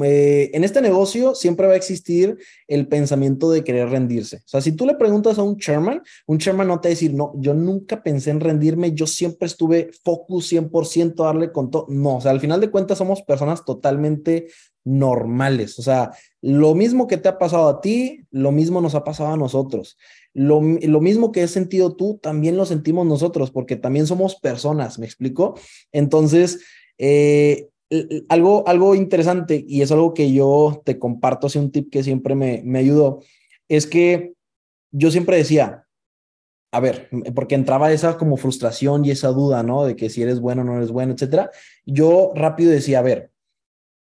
en 0.00 0.64
este 0.64 0.80
negocio 0.80 1.34
siempre 1.34 1.66
va 1.66 1.74
a 1.74 1.76
existir 1.76 2.38
el 2.66 2.88
pensamiento 2.88 3.50
de 3.50 3.62
querer 3.62 3.90
rendirse. 3.90 4.36
O 4.38 4.48
sea, 4.48 4.60
si 4.62 4.72
tú 4.72 4.86
le 4.86 4.94
preguntas 4.94 5.38
a 5.38 5.42
un 5.42 5.58
chairman, 5.58 6.00
un 6.26 6.38
chairman 6.38 6.68
no 6.68 6.80
te 6.80 6.88
va 6.88 6.90
a 6.90 6.96
decir, 6.96 7.12
no, 7.12 7.32
yo 7.36 7.52
nunca 7.52 8.02
pensé 8.02 8.30
en 8.30 8.40
rendirme, 8.40 8.92
yo 8.92 9.06
siempre 9.06 9.46
estuve 9.46 9.90
focus 10.02 10.50
100% 10.52 11.20
a 11.20 11.26
darle 11.26 11.52
con 11.52 11.70
todo. 11.70 11.86
No, 11.90 12.16
o 12.16 12.20
sea, 12.22 12.30
al 12.30 12.40
final 12.40 12.60
de 12.60 12.70
cuentas 12.70 12.96
somos 12.96 13.20
personas 13.22 13.64
totalmente 13.66 14.48
normales. 14.84 15.78
O 15.78 15.82
sea, 15.82 16.12
lo 16.40 16.74
mismo 16.74 17.06
que 17.06 17.18
te 17.18 17.28
ha 17.28 17.38
pasado 17.38 17.68
a 17.68 17.80
ti, 17.82 18.24
lo 18.30 18.50
mismo 18.50 18.80
nos 18.80 18.94
ha 18.94 19.04
pasado 19.04 19.30
a 19.30 19.36
nosotros. 19.36 19.98
Lo, 20.32 20.62
lo 20.62 21.00
mismo 21.02 21.32
que 21.32 21.42
has 21.42 21.50
sentido 21.50 21.94
tú, 21.94 22.18
también 22.22 22.56
lo 22.56 22.64
sentimos 22.64 23.06
nosotros, 23.06 23.50
porque 23.50 23.76
también 23.76 24.06
somos 24.06 24.36
personas, 24.36 24.98
¿me 24.98 25.04
explico? 25.04 25.54
Entonces, 25.92 26.60
eh, 26.96 27.68
algo, 28.28 28.66
algo 28.66 28.94
interesante, 28.94 29.64
y 29.66 29.82
es 29.82 29.92
algo 29.92 30.14
que 30.14 30.32
yo 30.32 30.82
te 30.84 30.98
comparto, 30.98 31.46
así 31.46 31.58
un 31.58 31.70
tip 31.70 31.90
que 31.90 32.02
siempre 32.02 32.34
me, 32.34 32.62
me 32.64 32.78
ayudó, 32.78 33.20
es 33.68 33.86
que 33.86 34.34
yo 34.90 35.10
siempre 35.10 35.36
decía, 35.36 35.86
a 36.72 36.80
ver, 36.80 37.10
porque 37.34 37.54
entraba 37.54 37.92
esa 37.92 38.16
como 38.16 38.36
frustración 38.38 39.04
y 39.04 39.10
esa 39.10 39.28
duda, 39.28 39.62
¿no? 39.62 39.84
De 39.84 39.94
que 39.94 40.08
si 40.08 40.22
eres 40.22 40.40
bueno 40.40 40.62
o 40.62 40.64
no 40.64 40.76
eres 40.76 40.90
bueno, 40.90 41.12
etcétera. 41.12 41.50
Yo 41.84 42.32
rápido 42.34 42.70
decía, 42.70 43.00
a 43.00 43.02
ver, 43.02 43.30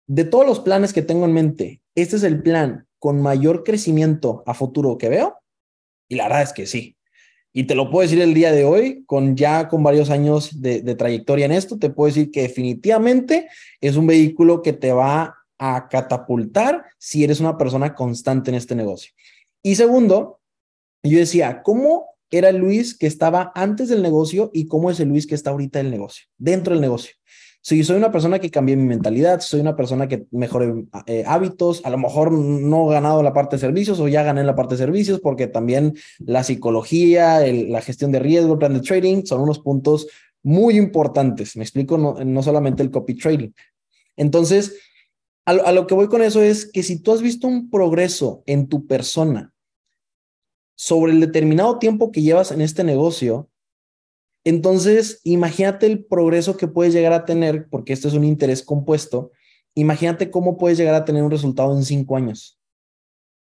de 0.07 0.25
todos 0.25 0.47
los 0.47 0.61
planes 0.61 0.93
que 0.93 1.03
tengo 1.03 1.25
en 1.25 1.33
mente, 1.33 1.83
¿este 1.95 2.17
es 2.17 2.23
el 2.23 2.43
plan 2.43 2.87
con 2.99 3.23
mayor 3.23 3.65
crecimiento 3.65 4.43
a 4.47 4.53
futuro 4.53 4.99
que 4.99 5.09
veo? 5.09 5.39
Y 6.07 6.17
la 6.17 6.25
verdad 6.25 6.43
es 6.43 6.53
que 6.53 6.67
sí. 6.67 6.97
Y 7.53 7.65
te 7.65 7.75
lo 7.75 7.91
puedo 7.91 8.03
decir 8.03 8.21
el 8.21 8.33
día 8.33 8.53
de 8.53 8.65
hoy, 8.65 9.05
con 9.07 9.37
ya 9.37 9.69
con 9.69 9.83
varios 9.83 10.11
años 10.11 10.61
de, 10.61 10.95
trayectoria 10.95 11.47
en 11.47 11.53
esto, 11.53 11.79
te 11.79 11.91
puedo 11.91 12.07
decir 12.07 12.31
que 12.31 12.43
definitivamente 12.43 13.49
es 13.81 13.97
un 13.97 14.07
vehículo 14.07 14.63
que 14.63 14.73
te 14.73 14.93
va 14.93 15.37
a 15.59 15.89
catapultar 15.89 16.85
si 16.99 17.25
eres 17.25 17.41
una 17.41 17.59
persona 17.59 17.95
constante 17.95 18.51
en 18.51 18.55
este 18.55 18.75
negocio. 18.75 19.13
Y 19.63 19.75
segundo, 19.75 20.41
yo 21.03 21.19
decía, 21.19 21.63
¿cómo 21.63 22.07
era 22.31 22.53
Luis 22.53 22.97
que 22.97 23.09
estaba 23.09 23.51
antes 23.55 23.89
del 23.89 24.03
negocio 24.03 24.51
y 24.55 24.67
cómo 24.67 24.91
es 24.91 25.01
el 25.01 25.09
Luis 25.09 25.27
que 25.27 25.35
está 25.35 25.51
ahorita 25.51 25.81
en 25.81 25.87
el 25.87 25.93
negocio, 25.93 26.27
dentro 26.39 26.73
del 26.73 26.81
negocio? 26.81 27.15
Si 27.63 27.85
soy 27.85 27.97
una 27.97 28.11
persona 28.11 28.39
que 28.39 28.51
cambié 28.51 28.75
mi 28.75 28.87
mentalidad, 28.87 29.41
soy 29.41 29.61
una 29.61 29.77
persona 29.77 30.09
que 30.09 30.27
mejoré 30.31 30.87
eh, 31.07 31.25
hábitos, 31.27 31.83
a 31.85 31.91
lo 31.91 31.99
mejor 31.99 32.33
no 32.33 32.91
he 32.91 32.95
ganado 32.95 33.23
la 33.23 33.35
parte 33.35 33.57
de 33.57 33.61
servicios 33.61 34.01
o 34.01 34.09
ya 34.09 34.23
gané 34.23 34.45
la 34.45 34.55
parte 34.55 34.75
de 34.75 34.79
servicios 34.79 35.21
porque 35.21 35.47
también 35.47 35.95
la 36.21 36.43
psicología, 36.43 37.41
la 37.41 37.83
gestión 37.83 38.13
de 38.13 38.19
riesgo, 38.19 38.55
el 38.55 38.59
plan 38.59 38.73
de 38.73 38.81
trading 38.81 39.25
son 39.27 39.43
unos 39.43 39.59
puntos 39.59 40.07
muy 40.43 40.79
importantes. 40.79 41.55
Me 41.57 41.63
explico, 41.63 41.99
no, 41.99 42.43
solamente 42.43 42.83
el 42.83 42.91
copy 42.91 43.15
trading. 43.15 43.51
Entonces, 44.17 44.79
a 45.45 45.73
lo 45.73 45.87
que 45.87 45.95
voy 45.95 46.07
con 46.07 46.23
eso 46.23 46.43
es 46.43 46.65
que 46.65 46.83
si 46.83 47.01
tú 47.01 47.13
has 47.13 47.21
visto 47.21 47.47
un 47.47 47.71
progreso 47.71 48.43
en 48.47 48.69
tu 48.69 48.87
persona 48.87 49.53
sobre 50.77 51.13
el 51.13 51.21
determinado 51.21 51.79
tiempo 51.79 52.11
que 52.11 52.23
llevas 52.23 52.53
en 52.53 52.63
este 52.63 52.85
negocio, 52.85 53.50
entonces, 54.45 55.21
imagínate 55.25 55.87
el 55.87 56.05
progreso 56.05 56.57
que 56.57 56.69
puedes 56.69 56.95
llegar 56.95 57.13
a 57.13 57.25
tener, 57.25 57.67
porque 57.69 57.93
esto 57.93 58.09
es 58.09 58.15
un 58.15 58.25
interés 58.25 58.63
compuesto. 58.63 59.33
Imagínate 59.75 60.31
cómo 60.31 60.57
puedes 60.57 60.79
llegar 60.79 60.95
a 60.95 61.05
tener 61.05 61.23
un 61.23 61.31
resultado 61.31 61.77
en 61.77 61.85
cinco 61.85 62.17
años. 62.17 62.59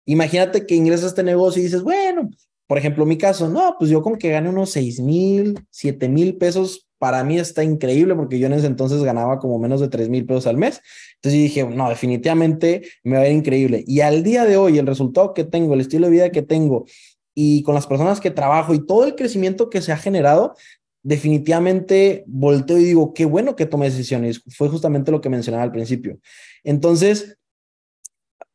Imagínate 0.05 0.65
que 0.65 0.75
ingresas 0.75 1.05
a 1.05 1.09
este 1.09 1.23
negocio 1.23 1.61
y 1.61 1.65
dices, 1.65 1.83
bueno, 1.83 2.29
por 2.67 2.77
ejemplo, 2.77 3.05
mi 3.05 3.17
caso, 3.17 3.49
no, 3.49 3.75
pues 3.79 3.89
yo 3.89 4.01
con 4.01 4.17
que 4.17 4.29
gane 4.29 4.49
unos 4.49 4.71
seis 4.71 4.99
mil, 4.99 5.59
siete 5.69 6.09
mil 6.09 6.37
pesos, 6.37 6.87
para 6.99 7.23
mí 7.23 7.39
está 7.39 7.63
increíble 7.63 8.13
porque 8.13 8.37
yo 8.37 8.47
en 8.47 8.53
ese 8.53 8.67
entonces 8.67 9.01
ganaba 9.01 9.39
como 9.39 9.57
menos 9.57 9.79
de 9.79 9.87
tres 9.87 10.09
mil 10.09 10.25
pesos 10.25 10.45
al 10.47 10.57
mes. 10.57 10.81
Entonces 11.15 11.41
dije, 11.41 11.65
no, 11.65 11.89
definitivamente 11.89 12.81
me 13.03 13.15
va 13.15 13.23
a 13.23 13.27
ir 13.27 13.37
increíble. 13.37 13.83
Y 13.87 14.01
al 14.01 14.21
día 14.21 14.45
de 14.45 14.57
hoy, 14.57 14.77
el 14.77 14.85
resultado 14.85 15.33
que 15.33 15.45
tengo, 15.45 15.73
el 15.73 15.81
estilo 15.81 16.07
de 16.07 16.11
vida 16.11 16.31
que 16.31 16.41
tengo 16.41 16.85
y 17.33 17.63
con 17.63 17.73
las 17.73 17.87
personas 17.87 18.19
que 18.19 18.31
trabajo 18.31 18.73
y 18.73 18.85
todo 18.85 19.05
el 19.05 19.15
crecimiento 19.15 19.69
que 19.69 19.81
se 19.81 19.93
ha 19.93 19.97
generado, 19.97 20.55
definitivamente 21.03 22.23
volteo 22.27 22.77
y 22.77 22.83
digo, 22.83 23.13
qué 23.13 23.25
bueno 23.25 23.55
que 23.55 23.65
tomé 23.65 23.89
decisiones. 23.89 24.41
Fue 24.49 24.69
justamente 24.69 25.11
lo 25.11 25.21
que 25.21 25.29
mencionaba 25.29 25.63
al 25.63 25.71
principio. 25.71 26.19
Entonces, 26.63 27.37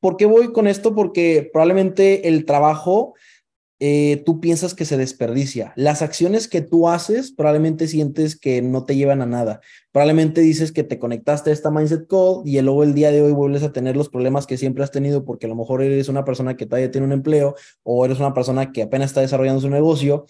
¿por 0.01 0.17
qué 0.17 0.27
voy 0.27 0.53
con 0.53 0.67
esto? 0.67 0.95
Porque 0.95 1.49
probablemente 1.53 2.29
el 2.29 2.45
trabajo 2.45 3.15
eh, 3.81 4.23
tú 4.25 4.41
piensas 4.41 4.73
que 4.73 4.85
se 4.85 4.97
desperdicia. 4.97 5.73
Las 5.77 6.01
acciones 6.01 6.47
que 6.47 6.61
tú 6.61 6.89
haces 6.89 7.33
probablemente 7.33 7.89
sientes 7.89 8.39
que 8.39 8.63
no 8.63 8.85
te 8.85 8.95
llevan 8.95 9.21
a 9.21 9.27
nada. 9.27 9.61
Probablemente 9.91 10.41
dices 10.41 10.71
que 10.71 10.85
te 10.85 10.99
conectaste 10.99 11.51
a 11.51 11.53
esta 11.53 11.71
mindset 11.71 12.07
call 12.07 12.43
y 12.45 12.61
luego 12.63 12.85
el 12.85 12.95
día 12.95 13.11
de 13.11 13.21
hoy 13.21 13.33
vuelves 13.33 13.63
a 13.63 13.73
tener 13.73 13.97
los 13.97 14.09
problemas 14.09 14.47
que 14.47 14.57
siempre 14.57 14.85
has 14.85 14.93
tenido 14.93 15.25
porque 15.25 15.47
a 15.47 15.49
lo 15.49 15.57
mejor 15.57 15.83
eres 15.83 16.09
una 16.09 16.25
persona 16.25 16.57
que 16.57 16.67
todavía 16.67 16.91
tiene 16.91 17.07
un 17.07 17.13
empleo 17.13 17.57
o 17.83 18.05
eres 18.05 18.21
una 18.21 18.33
persona 18.33 18.71
que 18.71 18.83
apenas 18.83 19.11
está 19.11 19.21
desarrollando 19.21 19.61
su 19.61 19.69
negocio 19.69 20.25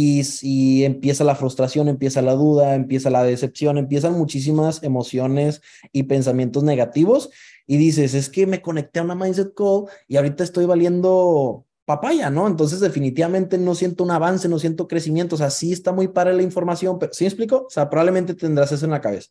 y, 0.00 0.84
empieza 0.84 1.24
la 1.24 1.34
frustración, 1.34 1.88
empieza 1.88 2.22
la 2.22 2.34
duda, 2.34 2.74
empieza 2.74 3.10
la 3.10 3.24
decepción, 3.24 3.78
empiezan 3.78 4.12
muchísimas 4.12 4.82
emociones 4.82 5.60
y 5.92 6.04
pensamientos 6.04 6.62
negativos 6.62 7.30
y 7.66 7.76
dices, 7.78 8.14
es 8.14 8.28
que 8.28 8.46
me 8.46 8.62
conecté 8.62 9.00
a 9.00 9.02
una 9.02 9.14
mindset 9.14 9.52
call 9.54 9.86
y 10.06 10.16
ahorita 10.16 10.44
estoy 10.44 10.66
valiendo 10.66 11.64
papaya, 11.84 12.30
¿no? 12.30 12.46
Entonces 12.46 12.80
definitivamente 12.80 13.58
no 13.58 13.74
siento 13.74 14.04
un 14.04 14.10
avance, 14.10 14.48
no 14.48 14.58
siento 14.58 14.88
crecimiento, 14.88 15.34
o 15.34 15.38
sea, 15.38 15.50
sí 15.50 15.72
está 15.72 15.90
muy 15.90 16.08
para 16.08 16.32
la 16.32 16.42
información, 16.42 16.98
pero 16.98 17.12
¿sí 17.12 17.24
me 17.24 17.28
explico? 17.28 17.64
O 17.66 17.70
sea, 17.70 17.88
probablemente 17.90 18.34
tendrás 18.34 18.72
eso 18.72 18.84
en 18.84 18.92
la 18.92 19.00
cabeza. 19.00 19.30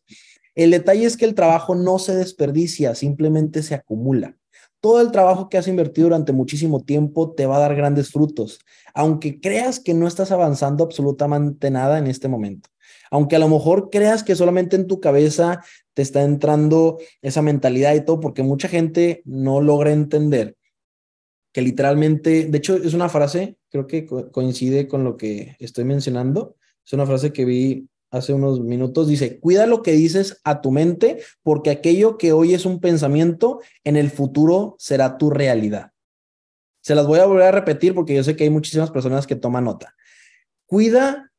El 0.54 0.72
detalle 0.72 1.04
es 1.06 1.16
que 1.16 1.24
el 1.24 1.34
trabajo 1.34 1.74
no 1.76 1.98
se 1.98 2.14
desperdicia, 2.16 2.94
simplemente 2.94 3.62
se 3.62 3.74
acumula 3.74 4.36
todo 4.80 5.00
el 5.00 5.10
trabajo 5.10 5.48
que 5.48 5.58
has 5.58 5.68
invertido 5.68 6.08
durante 6.08 6.32
muchísimo 6.32 6.82
tiempo 6.84 7.32
te 7.32 7.46
va 7.46 7.56
a 7.56 7.60
dar 7.60 7.74
grandes 7.74 8.10
frutos, 8.10 8.60
aunque 8.94 9.40
creas 9.40 9.80
que 9.80 9.94
no 9.94 10.06
estás 10.06 10.30
avanzando 10.30 10.84
absolutamente 10.84 11.70
nada 11.70 11.98
en 11.98 12.06
este 12.06 12.28
momento. 12.28 12.70
Aunque 13.10 13.36
a 13.36 13.38
lo 13.38 13.48
mejor 13.48 13.90
creas 13.90 14.22
que 14.22 14.36
solamente 14.36 14.76
en 14.76 14.86
tu 14.86 15.00
cabeza 15.00 15.62
te 15.94 16.02
está 16.02 16.22
entrando 16.22 16.98
esa 17.22 17.42
mentalidad 17.42 17.94
y 17.94 18.04
todo, 18.04 18.20
porque 18.20 18.42
mucha 18.42 18.68
gente 18.68 19.22
no 19.24 19.60
logra 19.60 19.92
entender 19.92 20.56
que 21.52 21.62
literalmente, 21.62 22.46
de 22.46 22.58
hecho 22.58 22.76
es 22.76 22.94
una 22.94 23.08
frase, 23.08 23.56
creo 23.70 23.86
que 23.86 24.06
coincide 24.06 24.86
con 24.86 25.04
lo 25.04 25.16
que 25.16 25.56
estoy 25.58 25.84
mencionando, 25.84 26.56
es 26.84 26.92
una 26.92 27.06
frase 27.06 27.32
que 27.32 27.44
vi 27.44 27.88
hace 28.10 28.32
unos 28.32 28.60
minutos, 28.60 29.08
dice, 29.08 29.38
cuida 29.38 29.66
lo 29.66 29.82
que 29.82 29.92
dices 29.92 30.40
a 30.44 30.60
tu 30.60 30.70
mente, 30.70 31.22
porque 31.42 31.70
aquello 31.70 32.18
que 32.18 32.32
hoy 32.32 32.54
es 32.54 32.64
un 32.64 32.80
pensamiento, 32.80 33.60
en 33.84 33.96
el 33.96 34.10
futuro 34.10 34.76
será 34.78 35.18
tu 35.18 35.30
realidad. 35.30 35.92
Se 36.80 36.94
las 36.94 37.06
voy 37.06 37.18
a 37.18 37.26
volver 37.26 37.46
a 37.46 37.52
repetir 37.52 37.94
porque 37.94 38.14
yo 38.14 38.24
sé 38.24 38.36
que 38.36 38.44
hay 38.44 38.50
muchísimas 38.50 38.90
personas 38.90 39.26
que 39.26 39.36
toman 39.36 39.64
nota. 39.64 39.94
Cuida, 40.66 41.32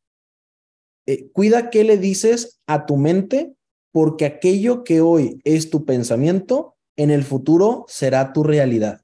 eh, 1.07 1.29
cuida 1.31 1.69
qué 1.69 1.83
le 1.83 1.97
dices 1.97 2.59
a 2.67 2.85
tu 2.85 2.97
mente, 2.97 3.55
porque 3.91 4.25
aquello 4.25 4.83
que 4.83 5.01
hoy 5.01 5.41
es 5.43 5.69
tu 5.69 5.85
pensamiento, 5.85 6.75
en 6.95 7.09
el 7.09 7.23
futuro 7.23 7.85
será 7.87 8.33
tu 8.33 8.43
realidad. 8.43 9.01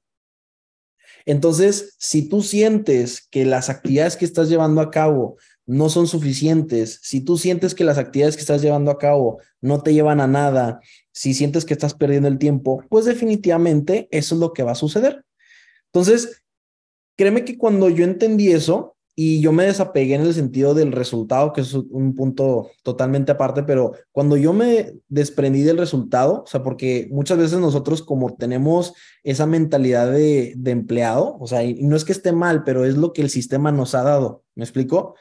Entonces, 1.25 1.95
si 1.97 2.29
tú 2.29 2.43
sientes 2.43 3.27
que 3.31 3.45
las 3.45 3.69
actividades 3.69 4.15
que 4.15 4.25
estás 4.25 4.47
llevando 4.47 4.81
a 4.81 4.91
cabo 4.91 5.37
no 5.65 5.89
son 5.89 6.07
suficientes, 6.07 6.99
si 7.01 7.21
tú 7.21 7.37
sientes 7.37 7.73
que 7.73 7.83
las 7.83 7.97
actividades 7.97 8.35
que 8.35 8.41
estás 8.41 8.61
llevando 8.61 8.91
a 8.91 8.97
cabo 8.97 9.39
no 9.61 9.81
te 9.81 9.93
llevan 9.93 10.21
a 10.21 10.27
nada, 10.27 10.79
si 11.11 11.33
sientes 11.33 11.65
que 11.65 11.73
estás 11.73 11.93
perdiendo 11.93 12.27
el 12.27 12.37
tiempo, 12.37 12.83
pues 12.89 13.05
definitivamente 13.05 14.07
eso 14.11 14.35
es 14.35 14.41
lo 14.41 14.53
que 14.53 14.63
va 14.63 14.73
a 14.73 14.75
suceder. 14.75 15.25
Entonces, 15.91 16.43
créeme 17.17 17.45
que 17.45 17.57
cuando 17.57 17.89
yo 17.89 18.03
entendí 18.03 18.51
eso 18.51 18.95
y 19.17 19.39
yo 19.39 19.53
me 19.53 19.63
desapegué 19.63 20.15
en 20.15 20.21
el 20.21 20.33
sentido 20.33 20.73
del 20.73 20.91
resultado, 20.91 21.53
que 21.53 21.61
es 21.61 21.73
un 21.73 22.15
punto 22.15 22.69
totalmente 22.83 23.31
aparte, 23.31 23.63
pero 23.63 23.93
cuando 24.11 24.35
yo 24.35 24.51
me 24.51 24.93
desprendí 25.07 25.63
del 25.63 25.77
resultado, 25.77 26.43
o 26.43 26.47
sea, 26.47 26.63
porque 26.63 27.07
muchas 27.09 27.37
veces 27.37 27.59
nosotros 27.59 28.03
como 28.03 28.35
tenemos 28.35 28.93
esa 29.23 29.45
mentalidad 29.45 30.11
de, 30.11 30.53
de 30.57 30.71
empleado, 30.71 31.37
o 31.39 31.47
sea, 31.47 31.63
y 31.63 31.81
no 31.83 31.95
es 31.95 32.03
que 32.03 32.11
esté 32.11 32.33
mal, 32.33 32.65
pero 32.65 32.83
es 32.83 32.97
lo 32.97 33.13
que 33.13 33.21
el 33.21 33.29
sistema 33.29 33.71
nos 33.71 33.95
ha 33.95 34.03
dado, 34.03 34.43
¿me 34.53 34.65
explico? 34.65 35.15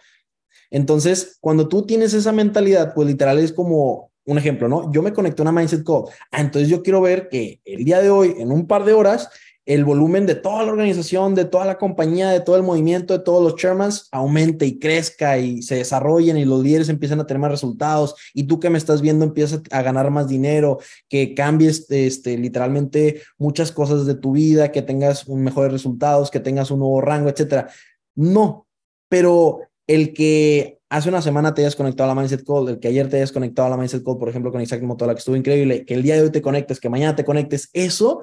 Entonces, 0.71 1.39
cuando 1.41 1.69
tú 1.69 1.87
tienes 1.87 2.15
esa 2.15 2.33
mentalidad, 2.33 2.95
pues 2.95 3.09
literal 3.09 3.39
es 3.39 3.53
como 3.53 4.11
un 4.27 4.39
ejemplo, 4.39 4.69
¿no? 4.69 4.91
Yo 4.93 5.03
me 5.03 5.13
conecté 5.13 5.43
a 5.43 5.45
una 5.45 5.53
Mindset 5.53 5.85
Call. 5.85 6.05
Ah, 6.31 6.41
entonces 6.41 6.69
yo 6.69 6.83
quiero 6.83 7.01
ver 7.01 7.29
que 7.29 7.61
el 7.65 7.85
día 7.85 8.01
de 8.01 8.11
hoy, 8.11 8.35
en 8.39 8.51
un 8.51 8.67
par 8.67 8.85
de 8.85 8.93
horas, 8.93 9.29
el 9.67 9.85
volumen 9.85 10.27
de 10.27 10.35
toda 10.35 10.63
la 10.63 10.73
organización, 10.73 11.35
de 11.35 11.47
toda 11.47 11.65
la 11.65 11.79
compañía, 11.79 12.29
de 12.29 12.41
todo 12.41 12.57
el 12.57 12.63
movimiento, 12.63 13.17
de 13.17 13.25
todos 13.25 13.43
los 13.43 13.57
chairmans 13.57 14.09
aumente 14.13 14.67
y 14.67 14.79
crezca 14.79 15.39
y 15.39 15.63
se 15.63 15.77
desarrollen 15.77 16.37
y 16.37 16.45
los 16.45 16.63
líderes 16.63 16.91
empiezan 16.91 17.21
a 17.21 17.27
tener 17.27 17.41
más 17.41 17.51
resultados 17.51 18.15
y 18.35 18.45
tú 18.45 18.61
que 18.61 18.69
me 18.69 18.77
estás 18.77 19.01
viendo 19.01 19.25
empiezas 19.25 19.63
a 19.71 19.83
ganar 19.83 20.11
más 20.11 20.29
dinero, 20.29 20.79
que 21.09 21.35
cambies 21.35 21.91
este, 21.91 22.37
literalmente 22.37 23.23
muchas 23.39 23.73
cosas 23.73 24.05
de 24.05 24.15
tu 24.15 24.33
vida, 24.33 24.71
que 24.71 24.83
tengas 24.83 25.29
mejores 25.29 25.73
resultados, 25.73 26.31
que 26.31 26.41
tengas 26.41 26.71
un 26.71 26.81
nuevo 26.81 27.01
rango, 27.01 27.31
etcétera. 27.31 27.71
No, 28.15 28.67
pero 29.09 29.61
el 29.87 30.13
que 30.13 30.79
hace 30.89 31.09
una 31.09 31.23
semana 31.23 31.55
te 31.55 31.63
hayas 31.63 31.77
conectado 31.77 32.11
a 32.11 32.15
la 32.15 32.21
Mindset 32.21 32.45
Call, 32.45 32.69
el 32.69 32.79
que 32.79 32.89
ayer 32.89 33.09
te 33.09 33.17
hayas 33.17 33.33
conectado 33.33 33.67
a 33.67 33.71
la 33.71 33.77
Mindset 33.77 34.05
Call, 34.05 34.19
por 34.19 34.29
ejemplo, 34.29 34.53
con 34.53 34.61
Isaac 34.61 34.83
Motola, 34.83 35.15
que 35.15 35.19
estuvo 35.19 35.37
increíble, 35.37 35.85
que 35.85 35.95
el 35.95 36.03
día 36.03 36.15
de 36.15 36.23
hoy 36.23 36.31
te 36.31 36.43
conectes, 36.43 36.81
que 36.81 36.89
mañana 36.89 37.17
te 37.17 37.25
conectes, 37.25 37.71
eso 37.73 38.23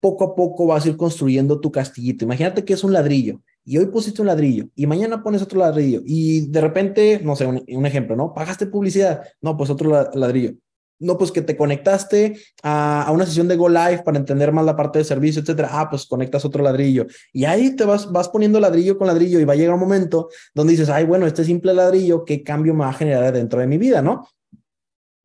poco 0.00 0.24
a 0.24 0.34
poco 0.36 0.66
vas 0.66 0.84
a 0.84 0.90
ir 0.90 0.96
construyendo 0.96 1.60
tu 1.60 1.72
castillito. 1.72 2.24
Imagínate 2.24 2.64
que 2.64 2.74
es 2.74 2.84
un 2.84 2.92
ladrillo 2.92 3.40
y 3.64 3.78
hoy 3.78 3.86
pusiste 3.86 4.22
un 4.22 4.28
ladrillo 4.28 4.68
y 4.74 4.86
mañana 4.86 5.22
pones 5.22 5.42
otro 5.42 5.58
ladrillo 5.58 6.02
y 6.04 6.48
de 6.48 6.60
repente, 6.60 7.20
no 7.22 7.34
sé, 7.34 7.46
un, 7.46 7.86
ejemplo, 7.86 8.14
¿no? 8.16 8.32
Pagaste 8.32 8.66
publicidad, 8.66 9.22
no, 9.40 9.56
pues 9.56 9.70
otro 9.70 10.10
ladrillo. 10.14 10.54
No, 11.00 11.16
pues 11.16 11.30
que 11.30 11.42
te 11.42 11.56
conectaste 11.56 12.38
a, 12.62 13.08
una 13.12 13.24
sesión 13.24 13.48
de 13.48 13.56
Go 13.56 13.68
Live 13.68 14.02
para 14.04 14.18
entender 14.18 14.52
más 14.52 14.64
la 14.64 14.76
parte 14.76 14.98
de 14.98 15.04
servicio, 15.04 15.42
etcétera. 15.42 15.68
Ah, 15.72 15.88
pues 15.88 16.06
conectas 16.06 16.44
otro 16.44 16.62
ladrillo. 16.62 17.06
Y 17.32 17.44
ahí 17.44 17.76
te 17.76 17.84
vas, 17.84 18.10
vas 18.10 18.28
poniendo 18.28 18.58
ladrillo 18.58 18.98
con 18.98 19.06
ladrillo 19.06 19.38
y 19.40 19.44
va 19.44 19.52
a 19.52 19.56
llegar 19.56 19.74
un 19.74 19.80
momento 19.80 20.28
donde 20.54 20.72
dices, 20.72 20.88
ay, 20.88 21.04
bueno, 21.04 21.26
este 21.26 21.44
simple 21.44 21.72
ladrillo, 21.74 22.24
¿qué 22.24 22.42
cambio 22.42 22.74
me 22.74 22.80
va 22.80 22.90
a 22.90 22.94
generar 22.94 23.32
dentro 23.32 23.60
de 23.60 23.66
mi 23.66 23.78
vida, 23.78 24.02
no? 24.02 24.26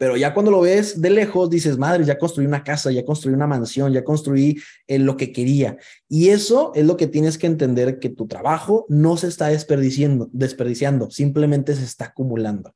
Pero 0.03 0.17
ya 0.17 0.33
cuando 0.33 0.51
lo 0.51 0.59
ves 0.59 0.99
de 0.99 1.09
lejos, 1.09 1.49
dices, 1.49 1.77
madre, 1.77 2.03
ya 2.03 2.17
construí 2.17 2.45
una 2.45 2.61
casa, 2.61 2.91
ya 2.91 3.05
construí 3.05 3.33
una 3.33 3.47
mansión, 3.47 3.93
ya 3.93 4.03
construí 4.03 4.59
eh, 4.85 4.99
lo 4.99 5.15
que 5.15 5.31
quería. 5.31 5.77
Y 6.09 6.27
eso 6.27 6.73
es 6.75 6.85
lo 6.85 6.97
que 6.97 7.07
tienes 7.07 7.37
que 7.37 7.47
entender, 7.47 7.99
que 7.99 8.09
tu 8.09 8.27
trabajo 8.27 8.85
no 8.89 9.15
se 9.15 9.27
está 9.27 9.47
desperdiciando, 9.47 10.29
desperdiciando, 10.33 11.09
simplemente 11.09 11.73
se 11.73 11.85
está 11.85 12.05
acumulando. 12.05 12.75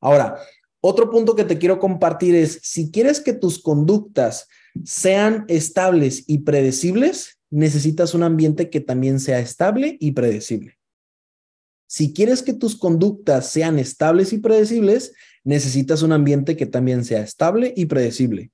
Ahora, 0.00 0.38
otro 0.86 1.10
punto 1.10 1.34
que 1.34 1.44
te 1.44 1.58
quiero 1.58 1.78
compartir 1.78 2.34
es, 2.34 2.60
si 2.62 2.90
quieres 2.90 3.20
que 3.20 3.32
tus 3.32 3.60
conductas 3.60 4.48
sean 4.84 5.44
estables 5.48 6.24
y 6.26 6.38
predecibles, 6.38 7.38
necesitas 7.50 8.14
un 8.14 8.22
ambiente 8.22 8.70
que 8.70 8.80
también 8.80 9.18
sea 9.18 9.40
estable 9.40 9.96
y 10.00 10.12
predecible. 10.12 10.78
Si 11.88 12.12
quieres 12.12 12.42
que 12.42 12.52
tus 12.52 12.76
conductas 12.76 13.48
sean 13.48 13.78
estables 13.78 14.32
y 14.32 14.38
predecibles, 14.38 15.12
necesitas 15.44 16.02
un 16.02 16.12
ambiente 16.12 16.56
que 16.56 16.66
también 16.66 17.04
sea 17.04 17.20
estable 17.20 17.72
y 17.76 17.86
predecible. 17.86 18.50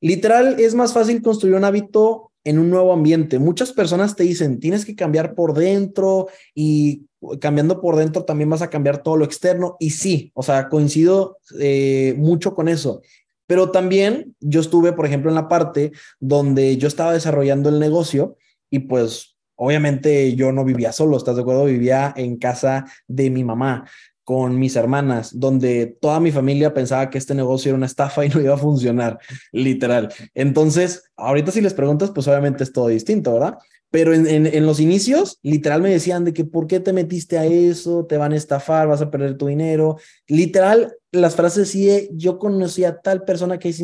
Literal, 0.00 0.60
es 0.60 0.74
más 0.74 0.92
fácil 0.92 1.22
construir 1.22 1.56
un 1.56 1.64
hábito 1.64 2.32
en 2.44 2.58
un 2.58 2.70
nuevo 2.70 2.92
ambiente. 2.92 3.38
Muchas 3.38 3.72
personas 3.72 4.14
te 4.14 4.22
dicen, 4.22 4.60
tienes 4.60 4.84
que 4.84 4.94
cambiar 4.94 5.34
por 5.34 5.52
dentro 5.52 6.28
y 6.54 7.06
cambiando 7.40 7.80
por 7.80 7.96
dentro 7.96 8.24
también 8.24 8.50
vas 8.50 8.62
a 8.62 8.70
cambiar 8.70 9.02
todo 9.02 9.16
lo 9.16 9.24
externo. 9.24 9.76
Y 9.80 9.90
sí, 9.90 10.32
o 10.34 10.42
sea, 10.42 10.68
coincido 10.68 11.38
eh, 11.60 12.14
mucho 12.18 12.54
con 12.54 12.68
eso. 12.68 13.02
Pero 13.46 13.70
también 13.70 14.34
yo 14.40 14.60
estuve, 14.60 14.92
por 14.92 15.06
ejemplo, 15.06 15.30
en 15.30 15.36
la 15.36 15.48
parte 15.48 15.92
donde 16.18 16.76
yo 16.76 16.88
estaba 16.88 17.12
desarrollando 17.12 17.68
el 17.68 17.78
negocio 17.78 18.36
y 18.70 18.80
pues 18.80 19.36
obviamente 19.54 20.34
yo 20.34 20.52
no 20.52 20.64
vivía 20.64 20.92
solo, 20.92 21.16
¿estás 21.16 21.36
de 21.36 21.42
acuerdo? 21.42 21.64
Vivía 21.64 22.12
en 22.16 22.36
casa 22.36 22.86
de 23.06 23.30
mi 23.30 23.44
mamá 23.44 23.86
con 24.26 24.58
mis 24.58 24.74
hermanas, 24.74 25.38
donde 25.38 25.96
toda 26.00 26.18
mi 26.18 26.32
familia 26.32 26.74
pensaba 26.74 27.10
que 27.10 27.18
este 27.18 27.32
negocio 27.32 27.70
era 27.70 27.76
una 27.76 27.86
estafa 27.86 28.26
y 28.26 28.28
no 28.28 28.40
iba 28.40 28.54
a 28.54 28.58
funcionar, 28.58 29.20
literal. 29.52 30.12
Entonces, 30.34 31.04
ahorita 31.16 31.52
si 31.52 31.60
les 31.60 31.74
preguntas, 31.74 32.10
pues 32.10 32.26
obviamente 32.26 32.64
es 32.64 32.72
todo 32.72 32.88
distinto, 32.88 33.34
¿verdad? 33.34 33.58
Pero 33.96 34.12
en, 34.12 34.26
en, 34.26 34.66
los 34.66 34.78
inicios, 34.78 35.38
literal 35.42 35.80
me 35.80 35.88
decían 35.88 36.22
de 36.26 36.34
que, 36.34 36.44
¿por 36.44 36.66
qué 36.66 36.80
te 36.80 36.92
metiste 36.92 37.38
a 37.38 37.46
eso? 37.46 38.04
Te 38.04 38.18
van 38.18 38.34
a 38.34 38.36
estafar, 38.36 38.86
vas 38.86 39.00
a 39.00 39.10
perder 39.10 39.38
tu 39.38 39.46
dinero. 39.46 39.96
Literal, 40.28 40.98
las 41.12 41.34
frases 41.34 41.70
sí, 41.70 42.10
yo 42.12 42.38
conocí 42.38 42.84
a 42.84 43.00
tal 43.00 43.24
persona 43.24 43.58
que, 43.58 43.74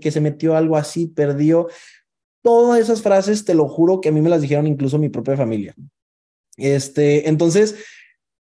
que 0.00 0.10
se 0.12 0.20
metió 0.20 0.56
algo 0.56 0.76
así, 0.76 1.08
perdió. 1.08 1.66
Todas 2.44 2.78
esas 2.78 3.02
frases, 3.02 3.44
te 3.44 3.54
lo 3.54 3.66
juro 3.66 4.00
que 4.00 4.10
a 4.10 4.12
mí 4.12 4.20
me 4.20 4.30
las 4.30 4.40
dijeron 4.40 4.68
incluso 4.68 5.00
mi 5.00 5.08
propia 5.08 5.36
familia. 5.36 5.74
Este, 6.56 7.28
entonces, 7.28 7.74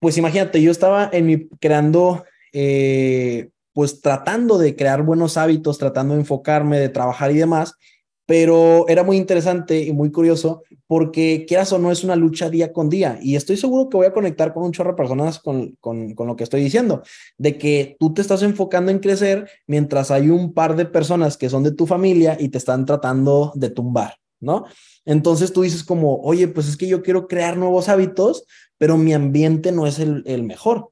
pues 0.00 0.18
imagínate, 0.18 0.61
yo 0.61 0.72
estaba 0.72 1.09
en 1.12 1.27
mi 1.27 1.48
creando, 1.61 2.24
eh, 2.53 3.50
pues 3.72 4.00
tratando 4.00 4.59
de 4.59 4.74
crear 4.74 5.05
buenos 5.05 5.37
hábitos, 5.37 5.79
tratando 5.79 6.14
de 6.14 6.22
enfocarme, 6.22 6.81
de 6.81 6.88
trabajar 6.88 7.31
y 7.31 7.37
demás, 7.37 7.77
pero 8.26 8.87
era 8.88 9.02
muy 9.02 9.16
interesante 9.16 9.80
y 9.80 9.92
muy 9.92 10.10
curioso 10.10 10.62
porque 10.87 11.44
quieras 11.46 11.72
o 11.72 11.78
no 11.78 11.90
es 11.90 12.04
una 12.04 12.16
lucha 12.16 12.50
día 12.50 12.72
con 12.72 12.88
día 12.88 13.18
y 13.22 13.37
estoy 13.37 13.56
seguro 13.56 13.88
que 13.88 13.96
voy 13.96 14.06
a 14.06 14.12
conectar 14.12 14.52
con 14.54 14.64
un 14.64 14.72
chorro 14.72 14.90
de 14.90 14.96
personas 14.96 15.38
con, 15.38 15.76
con, 15.80 16.14
con, 16.14 16.26
lo 16.26 16.37
que 16.37 16.44
estoy 16.44 16.62
diciendo, 16.62 17.02
de 17.38 17.58
que 17.58 17.96
tú 17.98 18.14
te 18.14 18.22
estás 18.22 18.42
enfocando 18.42 18.90
en 18.90 18.98
crecer 18.98 19.48
mientras 19.66 20.10
hay 20.10 20.30
un 20.30 20.52
par 20.52 20.76
de 20.76 20.87
personas 20.87 21.37
que 21.37 21.50
son 21.50 21.62
de 21.62 21.72
tu 21.72 21.87
familia 21.87 22.37
y 22.38 22.48
te 22.48 22.58
están 22.58 22.87
tratando 22.87 23.52
de 23.54 23.70
tumbar, 23.70 24.16
¿no? 24.40 24.64
Entonces 25.04 25.52
tú 25.52 25.62
dices 25.62 25.84
como, 25.84 26.20
oye, 26.22 26.48
pues 26.48 26.68
es 26.68 26.76
que 26.76 26.88
yo 26.88 27.02
quiero 27.02 27.28
crear 27.28 27.56
nuevos 27.56 27.88
hábitos, 27.88 28.44
pero 28.78 28.96
mi 28.96 29.12
ambiente 29.12 29.72
no 29.72 29.87
es 29.87 29.98
el, 29.98 30.42
mejor. 30.42 30.90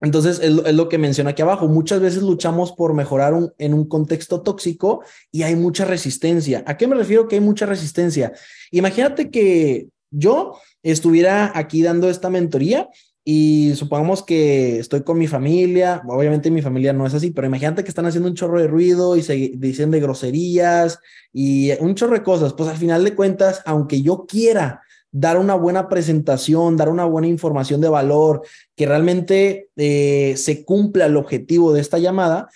Entonces, 0.00 0.40
es, 0.42 0.74
lo 0.74 0.88
que 0.88 0.98
menciona 0.98 1.30
aquí 1.30 1.42
abajo. 1.42 1.68
Muchas 1.68 2.00
veces 2.00 2.22
luchamos 2.22 2.72
por 2.72 2.94
mejorar 2.94 3.34
en 3.58 3.74
un 3.74 3.86
contexto 3.86 4.40
tóxico 4.42 5.02
y 5.30 5.42
hay 5.42 5.56
mucha 5.56 5.84
resistencia. 5.84 6.64
¿A 6.66 6.76
qué 6.76 6.86
me 6.86 6.96
refiero 6.96 7.28
que 7.28 7.36
hay 7.36 7.40
mucha 7.40 7.66
resistencia? 7.66 8.32
Imagínate 8.70 9.30
que 9.30 9.88
yo 10.10 10.58
estuviera 10.82 11.52
aquí 11.54 11.82
dando 11.82 12.08
esta 12.08 12.30
mentoría 12.30 12.88
y 13.22 13.74
supongamos 13.74 14.22
que 14.22 14.78
estoy 14.78 15.02
con 15.02 15.18
mi 15.18 15.26
familia, 15.26 16.02
obviamente 16.08 16.50
mi 16.50 16.62
familia 16.62 16.94
no 16.94 17.06
es 17.06 17.12
así, 17.12 17.30
pero 17.30 17.46
imagínate 17.46 17.84
que 17.84 17.90
están 17.90 18.06
haciendo 18.06 18.28
un 18.28 18.34
chorro 18.34 18.60
de 18.60 18.66
ruido 18.66 19.16
y 19.16 19.22
se 19.22 19.52
dicen 19.54 19.90
de 19.90 20.00
groserías 20.00 20.98
y 21.32 21.70
un 21.80 21.94
chorro 21.94 22.14
de 22.14 22.22
cosas. 22.22 22.54
Pues 22.54 22.70
al 22.70 22.78
final 22.78 23.04
de 23.04 23.14
cuentas, 23.14 23.60
aunque 23.66 24.00
yo 24.00 24.24
quiera 24.26 24.80
dar 25.12 25.38
una 25.38 25.54
buena 25.54 25.88
presentación, 25.88 26.76
dar 26.76 26.88
una 26.88 27.04
buena 27.04 27.28
información 27.28 27.80
de 27.80 27.88
valor, 27.88 28.42
que 28.76 28.86
realmente 28.86 29.68
eh, 29.76 30.34
se 30.36 30.64
cumpla 30.64 31.06
el 31.06 31.16
objetivo 31.16 31.72
de 31.72 31.80
esta 31.80 31.98
llamada, 31.98 32.48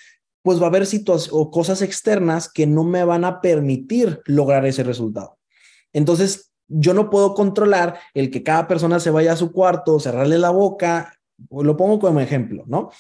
pues 0.43 0.61
va 0.61 0.65
a 0.65 0.69
haber 0.69 0.87
situaciones 0.87 1.31
o 1.33 1.51
cosas 1.51 1.83
externas 1.83 2.51
que 2.53 2.67
no 2.67 2.85
me 2.85 3.05
van 3.05 3.25
a 3.25 3.41
permitir 3.41 4.21
lograr 4.27 4.67
ese 4.67 4.85
resultado. 4.85 5.39
Entonces, 5.93 6.53
yo 6.69 6.95
no 6.95 7.11
puedo 7.11 7.35
controlar 7.35 7.99
el 8.15 8.31
que 8.31 8.43
cada 8.43 8.69
persona 8.69 9.01
se 9.01 9.11
vaya 9.11 9.33
a 9.33 9.37
su 9.37 9.53
cuarto, 9.53 10.01
cerrarle 10.01 10.39
la 10.39 10.51
boca 10.51 11.15
Lo 11.51 11.77
pongo 11.77 11.99
como 11.99 12.21
ejemplo, 12.21 12.65
¿no? 12.67 12.91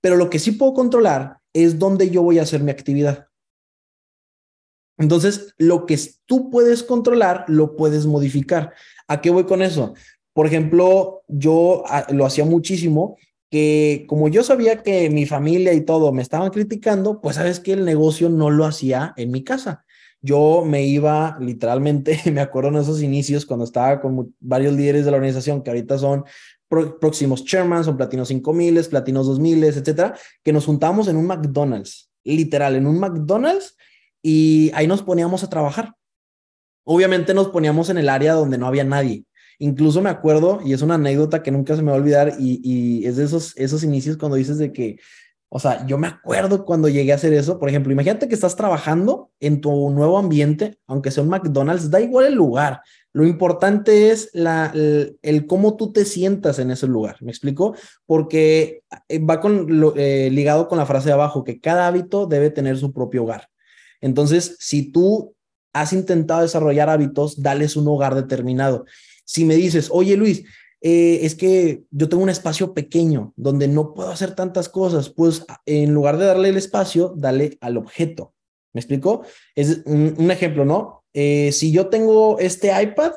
Pero 0.00 0.16
lo 0.16 0.28
que 0.30 0.38
sí 0.38 0.52
puedo 0.52 0.74
controlar 0.74 1.38
es 1.52 1.78
dónde 1.78 2.10
yo 2.10 2.22
voy 2.22 2.38
a 2.38 2.42
hacer 2.42 2.62
mi 2.62 2.70
actividad. 2.70 3.29
Entonces, 5.00 5.54
lo 5.56 5.86
que 5.86 5.98
tú 6.26 6.50
puedes 6.50 6.82
controlar, 6.82 7.44
lo 7.48 7.74
puedes 7.74 8.04
modificar. 8.04 8.74
¿A 9.08 9.22
qué 9.22 9.30
voy 9.30 9.44
con 9.44 9.62
eso? 9.62 9.94
Por 10.34 10.46
ejemplo, 10.46 11.22
yo 11.26 11.82
ah, 11.88 12.06
lo 12.10 12.26
hacía 12.26 12.44
muchísimo 12.44 13.16
que 13.50 14.04
como 14.08 14.28
yo 14.28 14.44
sabía 14.44 14.82
que 14.82 15.10
mi 15.10 15.24
familia 15.26 15.72
y 15.72 15.80
todo 15.80 16.12
me 16.12 16.22
estaban 16.22 16.50
criticando, 16.50 17.20
pues 17.20 17.36
sabes 17.36 17.60
que 17.60 17.72
el 17.72 17.84
negocio 17.84 18.28
no 18.28 18.50
lo 18.50 18.66
hacía 18.66 19.14
en 19.16 19.30
mi 19.30 19.42
casa. 19.42 19.84
Yo 20.20 20.64
me 20.66 20.84
iba 20.84 21.38
literalmente, 21.40 22.20
me 22.30 22.42
acuerdo 22.42 22.68
en 22.68 22.76
esos 22.76 23.02
inicios 23.02 23.46
cuando 23.46 23.64
estaba 23.64 24.02
con 24.02 24.34
varios 24.38 24.74
líderes 24.74 25.06
de 25.06 25.10
la 25.12 25.16
organización 25.16 25.62
que 25.62 25.70
ahorita 25.70 25.98
son 25.98 26.24
próximos 27.00 27.44
chairman, 27.46 27.84
son 27.84 27.96
platinos 27.96 28.28
5000, 28.28 28.84
platinos 28.90 29.26
2000, 29.26 29.64
etcétera, 29.64 30.14
que 30.44 30.52
nos 30.52 30.66
juntamos 30.66 31.08
en 31.08 31.16
un 31.16 31.26
McDonald's, 31.26 32.10
literal, 32.22 32.76
en 32.76 32.86
un 32.86 33.00
McDonald's 33.00 33.76
y 34.22 34.70
ahí 34.74 34.86
nos 34.86 35.02
poníamos 35.02 35.44
a 35.44 35.50
trabajar. 35.50 35.94
Obviamente 36.84 37.34
nos 37.34 37.48
poníamos 37.48 37.90
en 37.90 37.98
el 37.98 38.08
área 38.08 38.34
donde 38.34 38.58
no 38.58 38.66
había 38.66 38.84
nadie. 38.84 39.24
Incluso 39.58 40.00
me 40.00 40.10
acuerdo, 40.10 40.60
y 40.64 40.72
es 40.72 40.82
una 40.82 40.94
anécdota 40.94 41.42
que 41.42 41.50
nunca 41.50 41.76
se 41.76 41.82
me 41.82 41.90
va 41.90 41.96
a 41.96 42.00
olvidar, 42.00 42.34
y, 42.38 43.04
es 43.06 43.16
de 43.16 43.24
esos, 43.24 43.56
esos 43.56 43.84
inicios 43.84 44.16
cuando 44.16 44.36
dices 44.36 44.56
de 44.56 44.72
que, 44.72 44.96
o 45.50 45.58
sea, 45.58 45.84
yo 45.86 45.98
me 45.98 46.06
acuerdo 46.06 46.64
cuando 46.64 46.88
llegué 46.88 47.12
a 47.12 47.16
hacer 47.16 47.32
eso. 47.32 47.58
Por 47.58 47.68
ejemplo, 47.68 47.92
imagínate 47.92 48.28
que 48.28 48.34
estás 48.34 48.56
trabajando 48.56 49.32
en 49.40 49.60
tu 49.60 49.90
nuevo 49.90 50.16
ambiente, 50.16 50.78
aunque 50.86 51.10
sea 51.10 51.24
un 51.24 51.28
McDonald's, 51.28 51.90
da 51.90 52.00
igual 52.00 52.26
el 52.26 52.34
lugar. 52.34 52.82
Lo 53.12 53.26
importante 53.26 54.10
es 54.10 54.30
la, 54.32 54.72
el, 54.72 55.46
cómo 55.48 55.76
tú 55.76 55.92
te 55.92 56.04
sientas 56.04 56.60
en 56.60 56.70
ese 56.70 56.86
lugar. 56.86 57.16
¿Me 57.20 57.32
explico? 57.32 57.74
Porque 58.06 58.82
eh, 59.08 59.18
va 59.18 59.40
con 59.40 59.66
eh, 59.96 60.30
ligado 60.30 60.68
con 60.68 60.78
la 60.78 60.86
frase 60.86 61.08
de 61.08 61.14
abajo, 61.14 61.42
que 61.42 61.60
cada 61.60 61.88
hábito 61.88 62.26
debe 62.26 62.50
tener 62.50 62.78
su 62.78 62.92
propio 62.92 63.24
hogar. 63.24 63.48
Entonces, 64.00 64.56
si 64.58 64.90
tú 64.90 65.34
has 65.72 65.92
intentado 65.92 66.42
desarrollar 66.42 66.88
hábitos, 66.88 67.40
dales 67.42 67.76
un 67.76 67.88
hogar 67.88 68.14
determinado. 68.14 68.84
Si 69.24 69.44
me 69.44 69.54
dices, 69.54 69.88
oye 69.92 70.16
Luis, 70.16 70.44
eh, 70.80 71.20
es 71.22 71.34
que 71.34 71.84
yo 71.90 72.08
tengo 72.08 72.22
un 72.22 72.30
espacio 72.30 72.72
pequeño 72.72 73.32
donde 73.36 73.68
no 73.68 73.92
puedo 73.94 74.10
hacer 74.10 74.34
tantas 74.34 74.68
cosas, 74.68 75.10
pues 75.10 75.44
en 75.66 75.92
lugar 75.92 76.16
de 76.16 76.24
darle 76.24 76.48
el 76.48 76.56
espacio, 76.56 77.14
dale 77.16 77.58
al 77.60 77.76
objeto. 77.76 78.34
¿Me 78.72 78.80
explico? 78.80 79.22
Es 79.54 79.82
un, 79.84 80.30
ejemplo, 80.30 80.64
¿no? 80.64 81.04
Eh, 81.12 81.50
si 81.52 81.72
yo 81.72 81.88
tengo 81.88 82.38
este 82.38 82.70
iPad, 82.82 83.12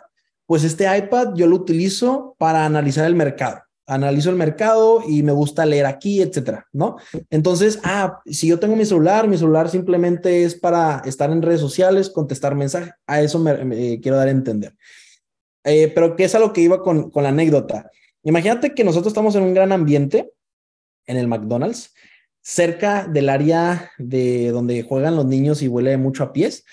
pues 0.45 0.63
este 0.63 0.85
iPad 0.97 1.35
yo 1.35 1.47
lo 1.47 1.55
utilizo 1.55 2.35
para 2.37 2.65
analizar 2.65 3.05
el 3.05 3.15
mercado. 3.15 3.61
Analizo 3.93 4.29
el 4.29 4.35
mercado 4.35 5.01
y 5.07 5.23
me 5.23 5.31
gusta 5.31 5.65
leer 5.65 5.85
aquí, 5.85 6.21
etcétera, 6.21 6.67
¿no? 6.71 6.97
Entonces, 7.29 7.79
ah, 7.83 8.21
si 8.25 8.47
yo 8.47 8.59
tengo 8.59 8.75
mi 8.75 8.85
celular, 8.85 9.27
mi 9.27 9.37
celular 9.37 9.69
simplemente 9.69 10.43
es 10.43 10.55
para 10.55 11.01
estar 11.05 11.31
en 11.31 11.41
redes 11.41 11.61
sociales, 11.61 12.09
contestar 12.09 12.55
mensajes, 12.55 12.93
a 13.07 13.21
eso 13.21 13.39
me 13.39 13.99
quiero 14.01 14.17
dar 14.17 14.27
a 14.27 14.31
entender. 14.31 14.75
Eh, 15.63 15.91
pero 15.93 16.15
que 16.15 16.25
es 16.25 16.35
a 16.35 16.39
lo 16.39 16.53
que 16.53 16.61
iba 16.61 16.81
con, 16.81 17.09
con 17.09 17.23
la 17.23 17.29
anécdota. 17.29 17.89
Imagínate 18.23 18.73
que 18.73 18.83
nosotros 18.83 19.11
estamos 19.11 19.35
en 19.35 19.43
un 19.43 19.53
gran 19.53 19.71
ambiente 19.71 20.33
en 21.05 21.17
el 21.17 21.27
McDonald's, 21.27 21.93
cerca 22.41 23.07
del 23.07 23.29
área 23.29 23.91
de 23.97 24.51
donde 24.51 24.83
juegan 24.83 25.15
los 25.15 25.25
niños 25.25 25.61
y 25.61 25.67
huele 25.67 25.97
mucho 25.97 26.23
a 26.23 26.33
pies. 26.33 26.65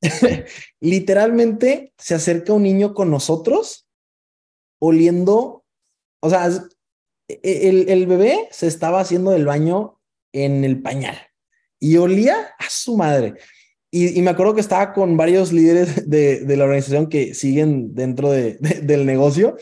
Literalmente 0.80 1.92
se 1.98 2.14
acerca 2.14 2.52
un 2.52 2.62
niño 2.62 2.94
con 2.94 3.10
nosotros 3.10 3.86
oliendo, 4.78 5.64
o 6.20 6.30
sea, 6.30 6.48
e, 7.28 7.68
el, 7.68 7.88
el 7.88 8.06
bebé 8.06 8.48
se 8.50 8.66
estaba 8.66 9.00
haciendo 9.00 9.32
el 9.34 9.46
baño 9.46 10.00
en 10.32 10.64
el 10.64 10.82
pañal 10.82 11.16
y 11.80 11.96
olía 11.96 12.34
a 12.58 12.68
su 12.68 12.96
madre. 12.96 13.34
Y, 13.90 14.20
me 14.20 14.30
acuerdo 14.30 14.54
que 14.54 14.60
estaba 14.60 14.92
con 14.92 15.16
varios 15.16 15.52
líderes 15.52 16.08
de, 16.10 16.40
de 16.40 16.56
la 16.56 16.64
organización 16.64 17.08
que 17.08 17.34
siguen 17.34 17.94
dentro 17.94 18.30
de, 18.30 18.58
del 18.82 19.06
negocio. 19.06 19.56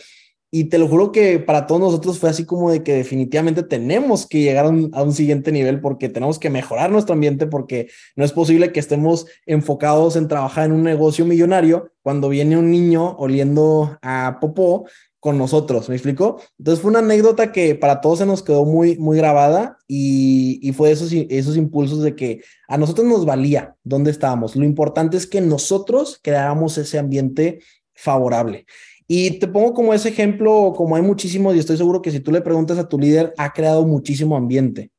Y 0.51 0.64
te 0.64 0.79
lo 0.79 0.87
juro 0.87 1.11
que 1.11 1.40
para 1.40 1.67
todos 1.67 1.81
nosotros 1.81 2.21
fue 2.21 2.31
así 2.31 2.45
como 2.45 2.71
de 2.71 2.85
que 2.85 2.95
definitivamente 2.95 3.64
tenemos 3.64 4.25
que 4.27 4.40
llegar 4.40 4.67
a 4.67 4.69
un, 4.69 4.90
a 4.95 5.03
un, 5.03 5.12
siguiente 5.12 5.51
nivel 5.51 5.81
porque 5.81 6.09
tenemos 6.09 6.38
que 6.38 6.49
mejorar 6.49 6.93
nuestro 6.93 7.14
ambiente 7.14 7.49
porque 7.49 7.88
no 8.14 8.25
es 8.25 8.31
posible 8.31 8.71
que 8.71 8.79
estemos 8.79 9.27
enfocados 9.47 10.14
en 10.14 10.29
trabajar 10.29 10.67
en 10.67 10.73
un 10.73 10.85
negocio 10.85 11.25
millonario 11.25 11.90
cuando 12.03 12.29
viene 12.29 12.57
un 12.57 12.71
niño 12.71 13.17
oliendo 13.19 13.99
a 14.01 14.38
popó 14.40 14.87
con 15.25 15.39
nosotros, 15.39 15.89
¿me 15.89 15.95
explico? 15.95 16.39
Entonces 16.59 16.83
fue 16.83 16.91
una 16.91 16.99
anécdota 16.99 17.51
que 17.51 17.75
para 17.75 18.03
todos 18.03 18.19
se 18.19 18.27
nos 18.27 18.43
quedó 18.43 18.67
muy, 18.67 18.99
muy 18.99 19.17
grabada 19.17 19.79
y, 19.89 20.59
y, 20.61 20.75
fue 20.75 20.91
esos, 20.91 21.11
esos 21.13 21.57
impulsos 21.57 22.03
de 22.03 22.15
que 22.15 22.43
a 22.69 22.77
nosotros 22.77 23.07
nos 23.07 23.25
valía 23.25 23.75
dónde 23.85 24.11
estábamos. 24.11 24.55
Lo 24.55 24.67
importante 24.67 25.17
es 25.17 25.27
que 25.27 25.41
nosotros 25.41 26.21
creáramos 26.23 26.77
ese 26.77 26.99
ambiente 26.99 27.61
favorable. 27.95 28.67
Y 29.09 29.39
te 29.39 29.49
pongo 29.49 29.73
como 29.73 29.95
ese 29.95 30.11
ejemplo, 30.11 30.75
como 30.77 30.95
hay 30.95 31.01
muchísimos, 31.01 31.57
y 31.57 31.59
estoy 31.59 31.79
seguro 31.79 32.03
que 32.03 32.11
si 32.11 32.21
tú 32.21 32.31
le 32.31 32.43
preguntas 32.43 32.77
a 32.77 32.87
tu 32.87 32.99
líder, 32.99 33.33
ha 33.39 33.55
creado 33.55 33.87
muchísimo 33.87 34.37
ambiente. 34.37 34.91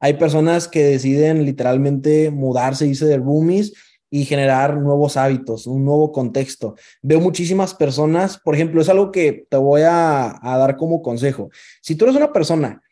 Hay 0.00 0.14
personas 0.14 0.66
que 0.66 0.82
deciden 0.82 1.44
literalmente 1.44 2.32
mudarse, 2.32 2.84
irse 2.84 3.06
de 3.06 3.18
roomies 3.18 3.74
y 4.10 4.24
generar 4.24 4.76
nuevos 4.78 5.16
hábitos, 5.16 5.66
un 5.66 5.84
nuevo 5.84 6.12
contexto. 6.12 6.76
Veo 7.02 7.20
muchísimas 7.20 7.74
personas, 7.74 8.38
por 8.38 8.54
ejemplo, 8.54 8.80
es 8.80 8.88
algo 8.88 9.12
que 9.12 9.46
te 9.48 9.56
voy 9.56 9.82
a, 9.84 10.38
dar 10.42 10.76
como 10.76 11.02
consejo. 11.02 11.50
Si 11.82 11.94
tú 11.94 12.04
eres 12.04 12.16
una 12.16 12.32
persona 12.32 12.82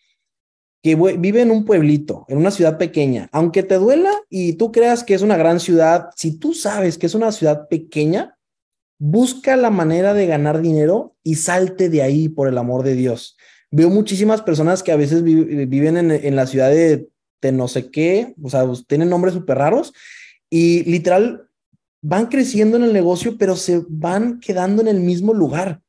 que 0.83 0.95
vive 0.95 1.41
en 1.41 1.51
un 1.51 1.65
pueblito, 1.65 2.27
en 2.29 2.39
una 2.39 2.51
ciudad 2.51 2.79
pequeña, 2.79 3.29
aunque 3.33 3.63
te 3.63 3.77
duela 3.77 4.11
y 4.29 4.55
tú 4.55 4.71
creas 4.71 5.03
que 5.03 5.15
es 5.15 5.23
una 5.23 5.37
gran 5.37 5.59
ciudad, 5.59 6.11
si 6.17 6.39
tú 6.39 6.53
sabes 6.55 6.99
que 6.99 7.07
es 7.07 7.15
una 7.15 7.33
ciudad 7.33 7.67
pequeña, 7.69 8.39
busca 8.99 9.57
la 9.57 9.71
manera 9.71 10.15
de 10.15 10.27
ganar 10.27 10.61
dinero 10.61 11.17
y 11.23 11.37
salte 11.37 11.89
de 11.89 12.03
ahí 12.03 12.29
por 12.29 12.49
el 12.49 12.59
amor 12.59 12.85
de 12.85 12.95
Dios. 12.95 13.37
Veo 13.71 13.91
muchísimas 13.91 14.43
personas 14.43 14.83
que 14.83 14.93
a 14.93 14.97
veces 14.97 15.25
viven 15.25 15.97
en, 15.97 16.11
en 16.11 16.37
la 16.37 16.47
ciudad 16.47 16.71
de, 16.71 17.09
de 17.43 17.53
no 17.53 17.69
sé 17.69 17.91
qué, 17.91 18.35
o 18.43 18.49
sea, 18.49 18.65
tienen 18.87 19.11
nombres 19.11 19.35
súper 19.35 19.59
raros 19.59 19.93
y 20.51 20.85
literal 20.85 21.49
van 22.03 22.27
creciendo 22.27 22.77
en 22.77 22.85
el 22.85 22.93
negocio, 22.93 23.37
pero 23.39 23.57
se 23.57 23.83
van 23.89 24.41
quedando 24.41 24.83
en 24.83 24.89
el 24.89 25.01
mismo 25.01 25.35
lugar. 25.35 25.83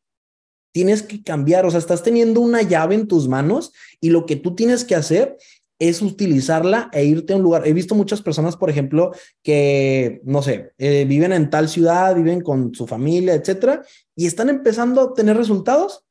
Tienes 0.73 1.03
que 1.03 1.23
cambiar, 1.23 1.65
o 1.65 1.71
sea, 1.71 1.79
estás 1.79 2.03
teniendo 2.03 2.41
una 2.41 2.61
llave 2.61 2.95
en 2.95 3.07
tus 3.07 3.27
manos 3.27 3.73
y 3.99 4.09
lo 4.09 4.25
que 4.25 4.35
tú 4.35 4.55
tienes 4.55 4.83
que 4.83 4.95
hacer 4.95 5.37
es 5.79 6.01
utilizarla 6.01 6.89
e 6.91 7.05
irte 7.05 7.33
a 7.33 7.35
un 7.35 7.43
lugar. 7.43 7.67
He 7.67 7.73
visto 7.73 7.93
muchas 7.93 8.21
personas, 8.21 8.55
por 8.55 8.69
ejemplo, 8.69 9.11
que, 9.43 10.21
no 10.23 10.41
sé, 10.41 10.71
eh, 10.79 11.05
viven 11.05 11.33
en 11.33 11.49
tal 11.49 11.69
ciudad, 11.69 12.15
viven 12.15 12.41
con 12.41 12.73
su 12.73 12.87
familia, 12.87 13.35
etcétera, 13.35 13.83
y 14.15 14.25
están 14.25 14.49
empezando 14.49 15.01
a 15.01 15.03
obtener 15.05 15.37
resultados 15.37 16.06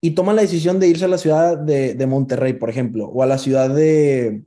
y 0.00 0.12
toman 0.12 0.36
la 0.36 0.42
decisión 0.42 0.78
de 0.78 0.88
irse 0.88 1.06
a 1.06 1.08
la 1.08 1.18
ciudad 1.18 1.58
de, 1.58 2.06
Monterrey, 2.06 2.52
por 2.52 2.70
ejemplo, 2.70 3.06
o 3.06 3.22
a 3.22 3.26
la 3.26 3.38
ciudad 3.38 3.68
de, 3.70 4.44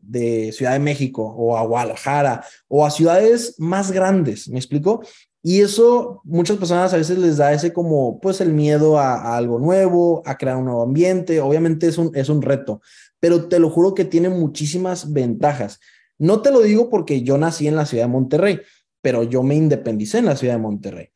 Ciudad 0.54 0.74
de 0.74 0.80
México, 0.80 1.24
o 1.24 1.58
a 1.58 1.66
Guadalajara, 1.66 2.46
o 2.68 2.86
a 2.86 2.92
ciudades 2.92 3.56
más 3.58 3.92
grandes, 3.92 4.48
¿me 4.48 4.60
explico? 4.60 5.02
Y 5.44 5.62
eso 5.62 6.22
muchas 6.24 6.58
personas 6.58 6.94
a 6.94 6.98
veces 6.98 7.18
les 7.18 7.38
da 7.38 7.52
ese 7.52 7.74
como, 7.74 8.20
pues 8.22 8.40
el 8.42 8.54
miedo 8.54 8.98
a, 8.98 9.36
algo 9.36 9.60
nuevo, 9.60 10.22
a 10.26 10.38
crear 10.38 10.56
un 10.56 10.66
nuevo 10.66 10.84
ambiente, 10.84 11.42
obviamente 11.42 11.88
es 11.88 11.98
un, 11.98 12.12
es 12.16 12.30
un 12.30 12.42
reto, 12.42 12.82
pero 13.20 13.48
te 13.50 13.60
lo 13.60 13.70
juro 13.70 13.94
que 13.94 14.06
tiene 14.06 14.30
muchísimas 14.30 15.12
ventajas. 15.12 15.80
No 16.18 16.42
te 16.42 16.52
lo 16.52 16.62
digo 16.62 16.90
porque 16.90 17.24
yo 17.24 17.38
nací 17.38 17.68
en 17.68 17.76
la 17.76 17.86
ciudad 17.86 18.06
de 18.06 18.12
Monterrey, 18.12 18.62
pero 19.02 19.24
yo 19.24 19.44
me 19.44 19.56
independicé 19.56 20.20
en 20.20 20.26
la 20.26 20.38
ciudad 20.38 20.54
de 20.54 20.62
Monterrey. 20.62 21.10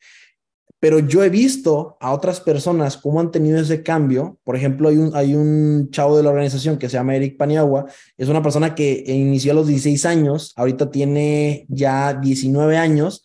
Pero 0.78 0.98
yo 0.98 1.24
he 1.24 1.30
visto 1.30 1.96
a 2.00 2.12
otras 2.12 2.40
personas 2.40 2.96
cómo 2.96 3.20
han 3.20 3.30
tenido 3.30 3.58
ese 3.58 3.82
cambio. 3.82 4.38
Por 4.44 4.56
ejemplo, 4.56 4.88
hay 4.88 4.98
un, 4.98 5.16
hay 5.16 5.34
un 5.34 5.90
chavo 5.90 6.16
de 6.16 6.22
la 6.22 6.30
organización 6.30 6.78
que 6.78 6.88
se 6.88 6.94
llama 6.94 7.16
Eric 7.16 7.36
Paniagua. 7.38 7.86
Es 8.18 8.28
una 8.28 8.42
persona 8.42 8.74
que 8.74 9.02
inició 9.06 9.52
a 9.52 9.54
los 9.54 9.66
16 9.66 10.04
años, 10.04 10.52
ahorita 10.56 10.90
tiene 10.90 11.64
ya 11.68 12.14
19 12.14 12.76
años 12.76 13.22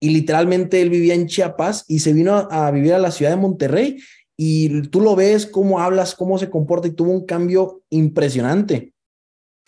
y 0.00 0.10
literalmente 0.10 0.80
él 0.80 0.90
vivía 0.90 1.14
en 1.14 1.26
Chiapas 1.26 1.84
y 1.86 1.98
se 1.98 2.12
vino 2.12 2.34
a, 2.34 2.66
a 2.66 2.70
vivir 2.70 2.94
a 2.94 2.98
la 2.98 3.10
ciudad 3.10 3.30
de 3.30 3.36
Monterrey 3.36 3.98
y 4.36 4.82
tú 4.88 5.00
lo 5.00 5.16
ves, 5.16 5.46
cómo 5.46 5.80
hablas, 5.80 6.14
cómo 6.14 6.38
se 6.38 6.50
comporta 6.50 6.88
y 6.88 6.92
tuvo 6.92 7.10
un 7.10 7.26
cambio 7.26 7.82
impresionante. 7.90 8.92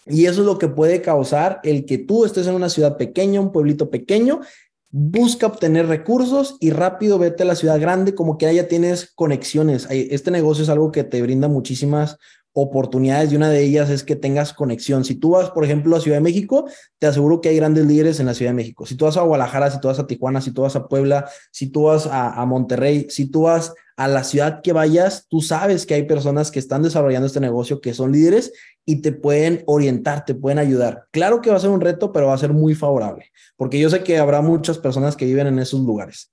Y 0.06 0.24
eso 0.24 0.40
es 0.40 0.46
lo 0.46 0.58
que 0.58 0.68
puede 0.68 1.02
causar 1.02 1.60
el 1.62 1.84
que 1.84 1.98
tú 1.98 2.24
estés 2.24 2.46
en 2.46 2.54
una 2.54 2.70
ciudad 2.70 2.96
pequeña, 2.96 3.40
un 3.40 3.52
pueblito 3.52 3.90
pequeño 3.90 4.40
busca 4.90 5.46
obtener 5.46 5.86
recursos 5.86 6.56
y 6.60 6.70
rápido 6.70 7.18
vete 7.18 7.42
a 7.42 7.46
la 7.46 7.54
ciudad 7.54 7.80
grande, 7.80 8.14
como 8.14 8.38
que 8.38 8.46
allá 8.46 8.68
tienes 8.68 9.12
conexiones. 9.14 9.86
Este 9.90 10.30
negocio 10.30 10.64
es 10.64 10.70
algo 10.70 10.92
que 10.92 11.04
te 11.04 11.20
brinda 11.20 11.48
muchísimas 11.48 12.18
oportunidades 12.60 13.30
y 13.30 13.36
una 13.36 13.50
de 13.50 13.62
ellas 13.62 13.88
es 13.90 14.02
que 14.02 14.16
tengas 14.16 14.52
conexión. 14.52 15.04
Si 15.04 15.14
tú 15.14 15.30
vas, 15.30 15.50
por 15.50 15.64
ejemplo, 15.64 15.94
a 15.94 16.00
Ciudad 16.00 16.16
de 16.16 16.22
México, 16.22 16.68
te 16.98 17.06
aseguro 17.06 17.40
que 17.40 17.50
hay 17.50 17.56
grandes 17.56 17.86
líderes 17.86 18.18
en 18.18 18.26
la 18.26 18.34
Ciudad 18.34 18.50
de 18.50 18.56
México. 18.56 18.84
Si 18.86 18.96
tú 18.96 19.04
vas 19.04 19.16
a 19.16 19.22
Guadalajara, 19.22 19.70
si 19.70 19.80
tú 19.80 19.88
vas 19.88 19.98
a 19.98 20.06
Tijuana, 20.06 20.40
si 20.40 20.52
tú 20.52 20.62
vas 20.62 20.74
a 20.74 20.88
Puebla, 20.88 21.28
si 21.52 21.70
tú 21.70 21.84
vas 21.84 22.08
a, 22.10 22.44
Monterrey, 22.46 23.06
si 23.10 23.30
tú 23.30 23.42
vas 23.42 23.72
a 23.98 24.06
la 24.06 24.22
ciudad 24.22 24.60
que 24.62 24.72
vayas, 24.72 25.26
tú 25.28 25.40
sabes 25.40 25.84
que 25.84 25.94
hay 25.94 26.04
personas 26.04 26.52
que 26.52 26.60
están 26.60 26.84
desarrollando 26.84 27.26
este 27.26 27.40
negocio, 27.40 27.80
que 27.80 27.94
son 27.94 28.12
líderes 28.12 28.52
y 28.84 29.02
te 29.02 29.10
pueden 29.10 29.64
orientar, 29.66 30.24
te 30.24 30.36
pueden 30.36 30.60
ayudar. 30.60 31.08
Claro 31.10 31.40
que 31.40 31.50
va 31.50 31.56
a 31.56 31.60
ser 31.60 31.70
un 31.70 31.80
reto, 31.80 32.12
pero 32.12 32.28
va 32.28 32.34
a 32.34 32.38
ser 32.38 32.52
muy 32.52 32.76
favorable, 32.76 33.32
porque 33.56 33.80
yo 33.80 33.90
sé 33.90 34.04
que 34.04 34.18
habrá 34.18 34.40
muchas 34.40 34.78
personas 34.78 35.16
que 35.16 35.24
viven 35.24 35.48
en 35.48 35.58
esos 35.58 35.80
lugares. 35.80 36.32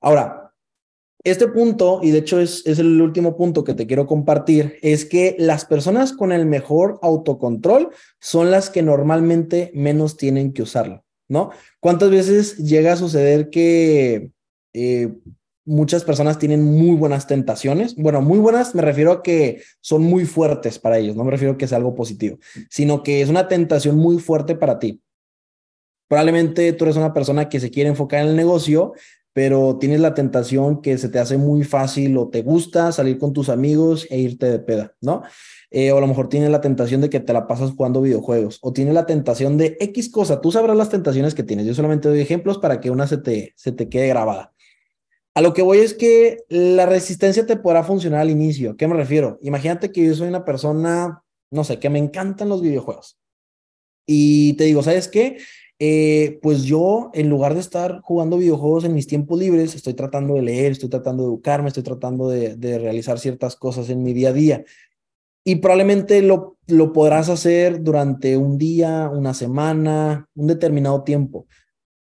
Ahora, 0.00 0.52
este 1.24 1.48
punto, 1.48 1.98
y 2.00 2.12
de 2.12 2.18
hecho 2.18 2.38
es, 2.38 2.64
es, 2.64 2.78
el 2.78 3.02
último 3.02 3.36
punto 3.36 3.64
que 3.64 3.74
te 3.74 3.88
quiero 3.88 4.06
compartir, 4.06 4.78
es 4.80 5.04
que 5.04 5.34
las 5.36 5.64
personas 5.64 6.12
con 6.12 6.30
el 6.30 6.46
mejor 6.46 7.00
autocontrol 7.02 7.90
son 8.20 8.52
las 8.52 8.70
que 8.70 8.82
normalmente 8.82 9.72
menos 9.74 10.16
tienen 10.16 10.52
que 10.52 10.62
usarlo, 10.62 11.04
¿no? 11.26 11.50
¿Cuántas 11.80 12.10
veces 12.10 12.56
llega 12.58 12.92
a 12.92 12.96
suceder 12.96 13.50
que 13.50 14.30
eh, 14.74 15.12
muchas 15.68 16.02
personas 16.02 16.38
tienen 16.38 16.64
muy 16.64 16.96
buenas 16.96 17.26
tentaciones? 17.26 17.94
Bueno, 17.94 18.22
muy 18.22 18.38
buenas 18.38 18.74
me 18.74 18.82
refiero 18.82 19.12
a 19.12 19.22
que 19.22 19.62
son 19.80 20.02
muy 20.02 20.24
fuertes 20.24 20.78
para 20.78 20.98
ellos, 20.98 21.14
no 21.14 21.24
me 21.24 21.30
refiero 21.30 21.54
a 21.54 21.58
que 21.58 21.68
sea 21.68 21.78
algo 21.78 21.94
positivo, 21.94 22.38
sino 22.70 23.02
que 23.02 23.20
es 23.20 23.28
una 23.28 23.46
tentación 23.46 23.96
muy 23.96 24.18
fuerte 24.18 24.56
para 24.56 24.78
ti. 24.78 25.00
Probablemente 26.08 26.72
tú 26.72 26.84
eres 26.84 26.96
una 26.96 27.12
persona 27.12 27.48
que 27.48 27.60
se 27.60 27.70
quiere 27.70 27.90
enfocar 27.90 28.22
en 28.22 28.28
el 28.28 28.36
negocio, 28.36 28.94
pero 29.34 29.76
tienes 29.78 30.00
la 30.00 30.14
tentación 30.14 30.82
que 30.82 30.98
se 30.98 31.08
te 31.08 31.18
hace 31.18 31.36
muy 31.36 31.62
fácil 31.62 32.16
o 32.16 32.28
te 32.28 32.42
gusta 32.42 32.90
salir 32.90 33.18
con 33.18 33.32
tus 33.32 33.50
amigos 33.50 34.06
e 34.10 34.18
irte 34.18 34.46
de 34.50 34.58
peda, 34.58 34.94
¿no? 35.00 35.22
Eh, 35.70 35.92
o 35.92 35.98
a 35.98 36.00
lo 36.00 36.06
mejor 36.06 36.28
tienes 36.28 36.50
la 36.50 36.60
tentación 36.60 37.02
de 37.02 37.10
que 37.10 37.20
te 37.20 37.32
la 37.32 37.46
pasas 37.46 37.72
jugando 37.72 38.00
videojuegos, 38.00 38.58
o 38.62 38.72
tienes 38.72 38.94
la 38.94 39.06
tentación 39.06 39.58
de 39.58 39.76
X 39.78 40.10
cosa, 40.10 40.40
tú 40.40 40.50
sabrás 40.50 40.76
las 40.76 40.88
tentaciones 40.88 41.34
que 41.34 41.42
tienes, 41.42 41.66
yo 41.66 41.74
solamente 41.74 42.08
doy 42.08 42.20
ejemplos 42.20 42.58
para 42.58 42.80
que 42.80 42.90
una 42.90 43.06
se 43.06 43.18
te, 43.18 43.52
se 43.54 43.70
te 43.70 43.88
quede 43.88 44.08
grabada. 44.08 44.54
A 45.38 45.40
lo 45.40 45.54
que 45.54 45.62
voy 45.62 45.78
es 45.78 45.94
que 45.94 46.42
la 46.48 46.84
resistencia 46.84 47.46
te 47.46 47.54
podrá 47.54 47.84
funcionar 47.84 48.22
al 48.22 48.30
inicio. 48.30 48.76
¿Qué 48.76 48.88
me 48.88 48.96
refiero? 48.96 49.38
Imagínate 49.40 49.92
que 49.92 50.04
yo 50.04 50.12
soy 50.12 50.26
una 50.26 50.44
persona, 50.44 51.22
no 51.52 51.62
sé, 51.62 51.78
que 51.78 51.88
me 51.90 52.00
encantan 52.00 52.48
los 52.48 52.60
videojuegos. 52.60 53.20
Y 54.04 54.54
te 54.54 54.64
digo, 54.64 54.82
¿sabes 54.82 55.06
qué? 55.06 55.38
Eh, 55.78 56.40
pues 56.42 56.64
yo, 56.64 57.12
en 57.14 57.28
lugar 57.28 57.54
de 57.54 57.60
estar 57.60 58.00
jugando 58.00 58.38
videojuegos 58.38 58.82
en 58.82 58.94
mis 58.94 59.06
tiempos 59.06 59.38
libres, 59.38 59.76
estoy 59.76 59.94
tratando 59.94 60.34
de 60.34 60.42
leer, 60.42 60.72
estoy 60.72 60.88
tratando 60.88 61.22
de 61.22 61.28
educarme, 61.28 61.68
estoy 61.68 61.84
tratando 61.84 62.28
de, 62.28 62.78
realizar 62.80 63.20
ciertas 63.20 63.54
cosas 63.54 63.90
en 63.90 64.02
mi 64.02 64.14
día 64.14 64.30
a 64.30 64.32
día. 64.32 64.64
Y 65.44 65.54
probablemente 65.54 66.20
lo, 66.20 66.56
lo 66.66 66.92
podrás 66.92 67.28
hacer 67.28 67.84
durante 67.84 68.36
un 68.36 68.58
día, 68.58 69.08
una 69.08 69.34
semana, 69.34 70.28
un 70.34 70.48
determinado 70.48 71.04
tiempo. 71.04 71.46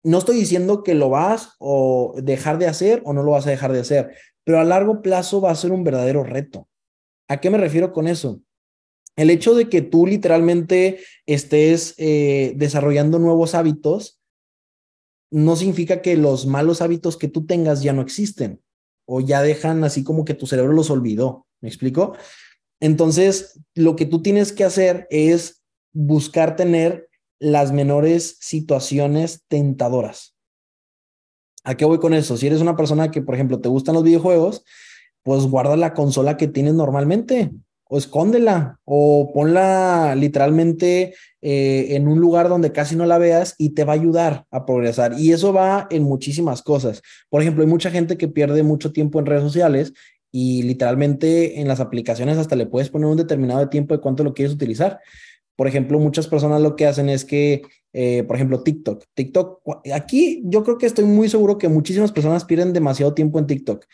No 0.03 0.17
estoy 0.17 0.35
diciendo 0.37 0.83
que 0.83 0.95
lo 0.95 1.09
vas 1.09 1.55
o 1.59 2.13
dejar 2.21 2.57
de 2.57 2.67
hacer 2.67 3.01
o 3.05 3.13
no 3.13 3.23
lo 3.23 3.31
vas 3.31 3.47
a 3.47 3.51
dejar 3.51 3.71
de 3.71 3.79
hacer, 3.79 4.15
pero 4.43 4.59
a 4.59 4.63
largo 4.63 5.01
plazo 5.01 5.41
va 5.41 5.51
a 5.51 5.55
ser 5.55 5.71
un 5.71 5.83
verdadero 5.83 6.23
reto. 6.23 6.67
¿A 7.29 7.39
qué 7.39 7.49
me 7.49 7.57
refiero 7.57 7.93
con 7.93 8.07
eso? 8.07 8.41
el 9.15 9.29
hecho 9.29 9.55
de 9.55 9.69
que 9.69 9.81
tú 9.81 10.07
literalmente 10.07 10.99
estés 11.25 11.95
eh, 11.97 12.53
desarrollando 12.55 13.19
nuevos 13.19 13.55
hábitos 13.55 14.19
no 15.31 15.55
significa 15.55 16.01
que 16.01 16.15
los 16.15 16.45
malos 16.45 16.81
hábitos 16.81 17.17
que 17.17 17.27
tú 17.27 17.45
tengas 17.45 17.81
ya 17.81 17.93
no 17.93 18.01
existen 18.01 18.61
o 19.05 19.19
ya 19.19 19.41
dejan 19.41 19.83
así 19.83 20.03
como 20.03 20.25
que 20.25 20.33
tu 20.33 20.47
cerebro 20.47 20.73
los 20.73 20.89
olvidó. 20.89 21.47
¿Me 21.61 21.69
explico? 21.69 22.15
Entonces, 22.79 23.59
lo 23.73 23.95
que 23.95 24.05
tú 24.05 24.21
tienes 24.21 24.51
que 24.51 24.63
hacer 24.63 25.07
es 25.09 25.63
buscar 25.93 26.55
tener 26.55 27.09
las 27.43 27.73
menores 27.73 28.37
situaciones 28.39 29.43
tentadoras. 29.49 30.33
¿A 31.65 31.75
qué 31.75 31.83
voy 31.83 31.99
con 31.99 32.13
eso? 32.13 32.37
Si 32.37 32.47
eres 32.47 32.61
una 32.61 32.77
persona 32.77 33.11
que, 33.11 33.21
por 33.21 33.35
ejemplo, 33.35 33.59
te 33.59 33.67
gustan 33.67 33.95
los 33.95 34.03
videojuegos, 34.03 34.63
pues 35.23 35.43
guarda 35.43 35.75
la 35.75 35.93
consola 35.93 36.37
que 36.37 36.47
tienes 36.47 36.73
normalmente 36.73 37.51
o 37.85 37.97
escóndela 37.97 38.79
o 38.85 39.31
ponla 39.33 40.15
literalmente 40.15 41.15
eh, 41.41 41.87
en 41.89 42.07
un 42.07 42.19
lugar 42.19 42.47
donde 42.47 42.71
casi 42.71 42.95
no 42.95 43.05
la 43.05 43.17
veas 43.17 43.55
y 43.57 43.71
te 43.71 43.83
va 43.83 43.91
a 43.91 43.97
ayudar 43.97 44.45
a 44.49 44.65
progresar. 44.65 45.19
Y 45.19 45.33
eso 45.33 45.51
va 45.51 45.87
en 45.89 46.03
muchísimas 46.03 46.61
cosas. 46.61 47.01
Por 47.29 47.41
ejemplo, 47.41 47.63
hay 47.63 47.69
mucha 47.69 47.91
gente 47.91 48.17
que 48.17 48.29
pierde 48.29 48.63
mucho 48.63 48.93
tiempo 48.93 49.19
en 49.19 49.25
redes 49.25 49.43
sociales 49.43 49.93
y 50.31 50.63
literalmente 50.63 51.59
en 51.59 51.67
las 51.67 51.81
aplicaciones 51.81 52.37
hasta 52.37 52.55
le 52.55 52.67
puedes 52.67 52.89
poner 52.89 53.07
un 53.07 53.17
determinado 53.17 53.67
tiempo 53.67 53.93
de 53.93 53.99
cuánto 53.99 54.23
lo 54.23 54.33
quieres 54.33 54.55
utilizar. 54.55 55.01
Por 55.55 55.67
ejemplo, 55.67 55.99
muchas 55.99 56.27
personas 56.27 56.61
lo 56.61 56.75
que 56.75 56.85
hacen 56.85 57.09
es 57.09 57.25
que, 57.25 57.63
eh, 57.93 58.23
por 58.23 58.35
ejemplo, 58.35 58.63
TikTok. 58.63 59.03
TikTok, 59.13 59.61
aquí 59.93 60.41
yo 60.45 60.63
creo 60.63 60.77
que 60.77 60.85
estoy 60.85 61.05
muy 61.05 61.29
seguro 61.29 61.57
que 61.57 61.69
muchísimas 61.69 62.11
personas 62.11 62.45
pierden 62.45 62.73
demasiado 62.73 63.13
tiempo 63.13 63.39
en 63.39 63.47
TikTok. 63.47 63.85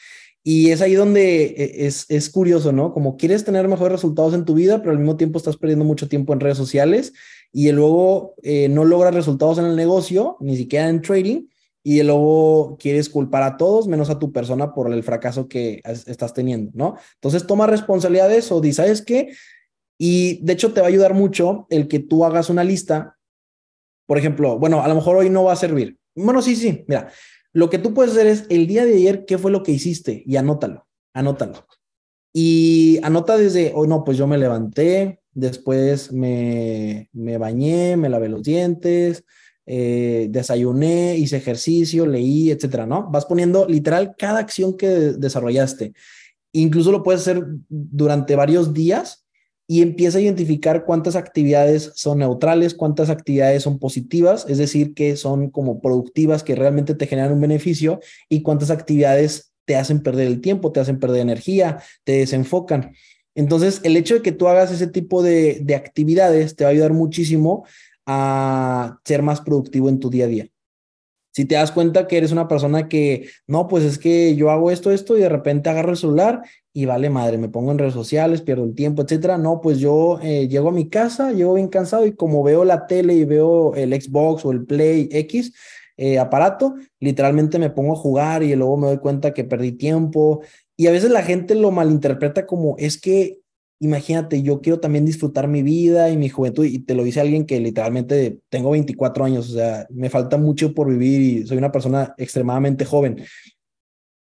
Y 0.43 0.71
es 0.71 0.81
ahí 0.81 0.93
donde 0.93 1.43
eh, 1.43 1.85
es, 1.85 2.05
es 2.09 2.29
curioso, 2.29 2.71
¿no? 2.71 2.93
Como 2.93 3.17
quieres 3.17 3.43
tener 3.43 3.67
mejores 3.67 3.91
resultados 3.91 4.33
en 4.33 4.45
tu 4.45 4.53
vida, 4.53 4.79
pero 4.79 4.91
al 4.91 4.99
mismo 4.99 5.17
tiempo 5.17 5.37
estás 5.37 5.57
perdiendo 5.57 5.85
mucho 5.85 6.07
tiempo 6.07 6.33
en 6.33 6.39
redes 6.39 6.57
sociales 6.57 7.13
y 7.51 7.71
luego 7.71 8.35
eh, 8.43 8.69
no 8.69 8.85
logras 8.85 9.13
resultados 9.13 9.57
en 9.57 9.65
el 9.65 9.75
negocio, 9.75 10.37
ni 10.39 10.55
siquiera 10.55 10.87
en 10.87 11.01
trading, 11.01 11.47
y 11.83 12.03
luego 12.03 12.77
quieres 12.79 13.09
culpar 13.09 13.43
a 13.43 13.57
todos 13.57 13.87
menos 13.87 14.09
a 14.09 14.19
tu 14.19 14.31
persona 14.31 14.73
por 14.73 14.91
el 14.91 15.03
fracaso 15.03 15.47
que 15.47 15.81
estás 15.83 16.33
teniendo, 16.33 16.71
¿no? 16.73 16.95
Entonces 17.15 17.47
toma 17.47 17.67
responsabilidad 17.67 18.29
de 18.29 18.37
eso, 18.37 18.61
di, 18.61 18.73
¿sabes 18.73 19.01
qué? 19.01 19.29
Y 20.01 20.43
de 20.45 20.53
hecho 20.53 20.71
te 20.71 20.79
va 20.79 20.87
a 20.87 20.89
ayudar 20.89 21.13
mucho 21.13 21.67
el 21.69 21.87
que 21.87 21.99
tú 21.99 22.23
hagas 22.25 22.49
una 22.49 22.63
lista. 22.63 23.17
Por 24.07 24.17
ejemplo, 24.17 24.57
bueno, 24.57 24.81
a 24.81 24.87
lo 24.87 24.95
mejor 24.95 25.17
hoy 25.17 25.29
no 25.29 25.43
va 25.43 25.53
a 25.53 25.57
servir. 25.57 25.97
Bueno, 26.15 26.41
sí, 26.41 26.55
sí, 26.55 26.85
mira, 26.87 27.11
lo 27.51 27.69
que 27.69 27.79
tú 27.79 27.93
puedes 27.93 28.13
hacer 28.13 28.27
es 28.27 28.45
el 28.49 28.65
día 28.65 28.85
de 28.85 28.95
ayer, 28.95 29.25
¿qué 29.25 29.37
fue 29.37 29.51
lo 29.51 29.61
que 29.61 29.73
hiciste? 29.73 30.23
Y 30.25 30.37
anótalo, 30.37 30.87
anótalo. 31.13 31.65
Y 32.33 32.99
anota 33.03 33.37
desde, 33.37 33.73
oh 33.75 33.85
no, 33.85 34.03
pues 34.03 34.17
yo 34.17 34.25
me 34.25 34.37
levanté, 34.37 35.21
después 35.33 36.11
me, 36.13 37.09
me 37.11 37.37
bañé, 37.37 37.97
me 37.97 38.09
lavé 38.09 38.29
los 38.29 38.43
dientes, 38.43 39.25
eh, 39.65 40.27
desayuné, 40.29 41.17
hice 41.17 41.37
ejercicio, 41.37 42.05
leí, 42.05 42.51
etcétera, 42.51 42.85
¿no? 42.85 43.09
Vas 43.11 43.25
poniendo 43.25 43.67
literal 43.67 44.15
cada 44.17 44.39
acción 44.39 44.77
que 44.77 44.87
desarrollaste. 44.87 45.93
Incluso 46.53 46.91
lo 46.91 47.03
puedes 47.03 47.21
hacer 47.21 47.45
durante 47.67 48.35
varios 48.35 48.73
días 48.73 49.18
y 49.71 49.83
empieza 49.83 50.17
a 50.17 50.21
identificar 50.21 50.83
cuántas 50.83 51.15
actividades 51.15 51.91
son 51.93 52.17
neutrales, 52.17 52.73
cuántas 52.73 53.11
actividades 53.11 53.61
son 53.61 53.77
positivas, 53.77 54.47
es 54.49 54.57
decir, 54.57 54.95
que 54.95 55.15
son 55.15 55.51
como 55.51 55.79
productivas, 55.79 56.41
que 56.41 56.55
realmente 56.55 56.95
te 56.95 57.05
generan 57.05 57.33
un 57.33 57.41
beneficio 57.41 57.99
y 58.29 58.41
cuántas 58.41 58.71
actividades 58.71 59.53
te 59.65 59.75
hacen 59.75 60.01
perder 60.01 60.25
el 60.25 60.41
tiempo, 60.41 60.71
te 60.71 60.79
hacen 60.79 60.99
perder 60.99 61.21
energía, 61.21 61.83
te 62.03 62.13
desenfocan. 62.13 62.95
Entonces, 63.35 63.79
el 63.83 63.95
hecho 63.95 64.15
de 64.15 64.21
que 64.23 64.31
tú 64.31 64.47
hagas 64.47 64.71
ese 64.71 64.87
tipo 64.87 65.21
de, 65.21 65.59
de 65.61 65.75
actividades 65.75 66.55
te 66.55 66.63
va 66.63 66.71
a 66.71 66.73
ayudar 66.73 66.93
muchísimo 66.93 67.63
a 68.07 68.97
ser 69.05 69.21
más 69.21 69.39
productivo 69.39 69.87
en 69.87 69.99
tu 69.99 70.09
día 70.09 70.25
a 70.25 70.29
día. 70.29 70.47
Si 71.31 71.45
te 71.45 71.53
das 71.53 71.71
cuenta 71.71 72.07
que 72.07 72.17
eres 72.17 72.31
una 72.31 72.47
persona 72.47 72.89
que, 72.89 73.29
no, 73.45 73.67
pues 73.67 73.83
es 73.83 73.99
que 73.99 74.35
yo 74.35 74.49
hago 74.49 74.71
esto, 74.71 74.89
esto 74.89 75.15
y 75.15 75.21
de 75.21 75.29
repente 75.29 75.69
agarro 75.69 75.91
el 75.91 75.97
celular 75.97 76.41
y 76.73 76.85
vale 76.85 77.09
madre, 77.09 77.37
me 77.37 77.49
pongo 77.49 77.71
en 77.71 77.79
redes 77.79 77.93
sociales, 77.93 78.41
pierdo 78.41 78.63
el 78.63 78.75
tiempo, 78.75 79.01
etcétera. 79.01 79.37
No, 79.37 79.61
pues 79.61 79.79
yo 79.79 80.19
eh, 80.21 80.47
llego 80.47 80.69
a 80.69 80.71
mi 80.71 80.89
casa, 80.89 81.31
llego 81.31 81.55
bien 81.55 81.67
cansado 81.67 82.05
y 82.05 82.13
como 82.13 82.43
veo 82.43 82.63
la 82.63 82.87
tele 82.87 83.15
y 83.15 83.25
veo 83.25 83.75
el 83.75 83.99
Xbox 83.99 84.45
o 84.45 84.51
el 84.51 84.65
Play 84.65 85.09
X 85.11 85.53
eh, 85.97 86.17
aparato, 86.17 86.75
literalmente 86.99 87.59
me 87.59 87.69
pongo 87.69 87.93
a 87.93 87.97
jugar 87.97 88.43
y 88.43 88.55
luego 88.55 88.77
me 88.77 88.87
doy 88.87 88.99
cuenta 88.99 89.33
que 89.33 89.43
perdí 89.43 89.73
tiempo. 89.73 90.41
Y 90.77 90.87
a 90.87 90.91
veces 90.91 91.11
la 91.11 91.23
gente 91.23 91.55
lo 91.55 91.71
malinterpreta 91.71 92.45
como 92.45 92.75
es 92.77 92.99
que 93.01 93.39
imagínate, 93.79 94.41
yo 94.41 94.61
quiero 94.61 94.79
también 94.79 95.05
disfrutar 95.05 95.47
mi 95.47 95.63
vida 95.63 96.09
y 96.09 96.17
mi 96.17 96.29
juventud, 96.29 96.65
y 96.65 96.79
te 96.79 96.95
lo 96.95 97.03
dice 97.03 97.21
alguien 97.21 97.45
que 97.45 97.59
literalmente 97.59 98.39
tengo 98.49 98.71
24 98.71 99.25
años, 99.25 99.49
o 99.49 99.53
sea, 99.53 99.87
me 99.89 100.09
falta 100.09 100.37
mucho 100.37 100.73
por 100.73 100.89
vivir 100.89 101.21
y 101.21 101.47
soy 101.47 101.57
una 101.57 101.71
persona 101.71 102.13
extremadamente 102.17 102.85
joven. 102.85 103.23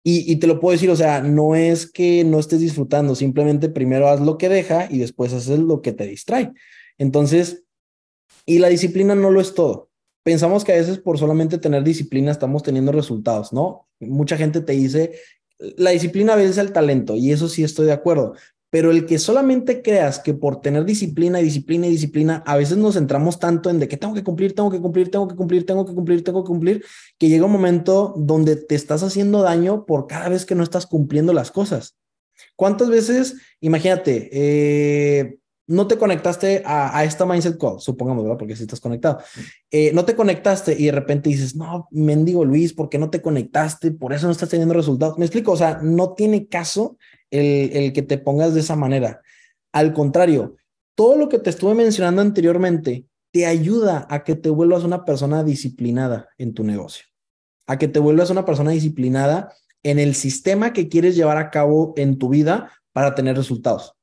Y, 0.07 0.37
te 0.37 0.47
lo 0.47 0.61
puedo 0.61 0.73
decir, 0.73 0.91
o 0.91 0.97
sea, 0.97 1.23
no 1.23 1.57
es 1.57 1.91
que 1.91 2.25
no 2.25 2.39
estés 2.39 2.61
disfrutando, 2.61 3.15
simplemente 3.15 3.71
primero 3.71 4.07
haz 4.07 4.21
lo 4.21 4.37
que 4.37 4.51
deja 4.51 4.87
y 4.91 4.99
después 4.99 5.33
haces 5.33 5.59
lo 5.59 5.81
que 5.81 5.93
te 5.93 6.07
distrae. 6.07 6.53
Entonces, 6.99 7.65
y 8.45 8.59
la 8.59 8.69
disciplina 8.69 9.15
no 9.15 9.31
lo 9.31 9.41
es 9.41 9.55
todo. 9.55 9.89
Pensamos 10.23 10.63
que 10.63 10.73
a 10.73 10.77
veces 10.77 10.99
por 10.99 11.19
solamente 11.19 11.57
tener 11.57 11.83
disciplina 11.85 12.31
estamos 12.31 12.63
teniendo 12.63 12.93
resultados, 12.93 13.55
¿no? 13.55 13.89
Mucha 13.99 14.37
gente 14.37 14.61
te 14.61 14.75
dice, 14.75 15.13
la 15.59 15.91
disciplina 15.91 16.37
vence 16.37 16.61
el 16.61 16.73
talento 16.73 17.17
y 17.17 17.33
eso 17.33 17.49
sí 17.49 17.65
estoy 17.65 17.87
de 17.87 17.93
acuerdo, 17.93 18.35
pero 18.75 18.91
el 18.91 19.07
que 19.07 19.21
solamente 19.21 19.83
creas 19.83 20.19
que 20.19 20.35
por 20.35 20.61
tener 20.61 20.85
disciplina 20.85 21.41
y 21.41 21.45
disciplina 21.45 21.87
y 21.87 21.91
disciplina, 21.91 22.43
a 22.45 22.57
veces 22.57 22.77
nos 22.77 22.95
centramos 22.95 23.39
tanto 23.39 23.71
en 23.71 23.79
de 23.79 23.87
que 23.87 23.97
tengo 23.97 24.15
que 24.15 24.25
cumplir, 24.25 24.53
tengo 24.53 24.69
que 24.69 24.81
cumplir, 24.81 25.13
tengo 25.13 25.29
que 25.29 25.37
cumplir, 25.37 25.65
tengo 25.65 25.87
que 25.87 25.95
cumplir, 25.95 26.25
tengo 26.25 26.43
que 26.43 26.49
cumplir, 26.49 26.85
que 27.17 27.29
llega 27.29 27.47
un 27.47 27.53
momento 27.53 28.15
donde 28.17 28.57
te 28.57 28.75
estás 28.75 29.05
haciendo 29.05 29.43
daño 29.43 29.87
por 29.87 30.09
cada 30.09 30.29
vez 30.29 30.45
que 30.45 30.57
no 30.57 30.65
estás 30.65 30.87
cumpliendo 30.87 31.33
las 31.33 31.53
cosas. 31.53 31.95
¿Cuántas 32.57 32.89
veces, 32.89 33.37
imagínate, 33.61 34.29
eh, 34.33 35.39
no 35.67 35.87
te 35.87 35.97
conectaste 35.97 36.63
a, 36.65 37.05
esta 37.05 37.25
Mindset 37.25 37.59
Call, 37.59 37.81
supongamos, 37.81 38.25
¿verdad? 38.25 38.39
Porque 38.39 38.57
si 38.57 38.63
estás 38.63 38.81
conectado. 38.81 39.21
Eh, 39.71 39.93
no 39.95 40.05
te 40.05 40.15
conectaste 40.15 40.77
y 40.79 40.87
de 40.87 40.93
repente 40.93 41.31
dices, 41.31 41.57
no, 41.57 41.89
mendigo 41.91 42.45
Luis, 42.45 42.75
¿por 42.75 42.89
qué 42.89 42.99
no 42.99 43.11
te 43.11 43.23
conectaste? 43.23 43.93
Por 43.93 44.13
eso 44.13 44.27
no 44.27 44.33
estás 44.33 44.51
teniendo 44.51 44.75
resultados. 44.75 45.19
Me 45.19 45.25
explico, 45.25 45.53
o 45.53 45.57
sea, 45.57 45.81
no 45.83 46.13
tiene 46.13 46.49
caso 46.49 46.99
el, 47.31 47.73
el 47.77 47.93
que 47.93 48.03
te 48.03 48.19
pongas 48.19 48.55
de 48.55 48.61
esa 48.61 48.77
manera. 48.77 49.23
Al 49.73 49.93
contrario, 49.93 50.57
todo 50.95 51.17
lo 51.17 51.29
que 51.29 51.39
te 51.39 51.51
estuve 51.51 51.75
mencionando 51.75 52.23
anteriormente 52.23 53.07
te 53.33 53.47
ayuda 53.47 54.07
a 54.11 54.23
que 54.23 54.37
te 54.37 54.51
vuelvas 54.51 54.85
una 54.85 55.05
persona 55.05 55.43
disciplinada 55.43 56.29
en 56.39 56.55
tu 56.55 56.63
negocio, 56.63 57.07
a 57.67 57.79
que 57.79 57.89
te 57.89 57.99
vuelvas 57.99 58.31
una 58.31 58.45
persona 58.45 58.71
disciplinada 58.71 59.53
en 59.83 59.99
el 59.99 60.15
sistema 60.15 60.73
que 60.73 60.89
quieres 60.89 61.17
llevar 61.17 61.37
a 61.39 61.51
cabo 61.51 61.95
en 61.97 62.19
tu 62.19 62.29
vida 62.29 62.71
para 62.93 63.15
tener 63.15 63.37
resultados. 63.37 63.97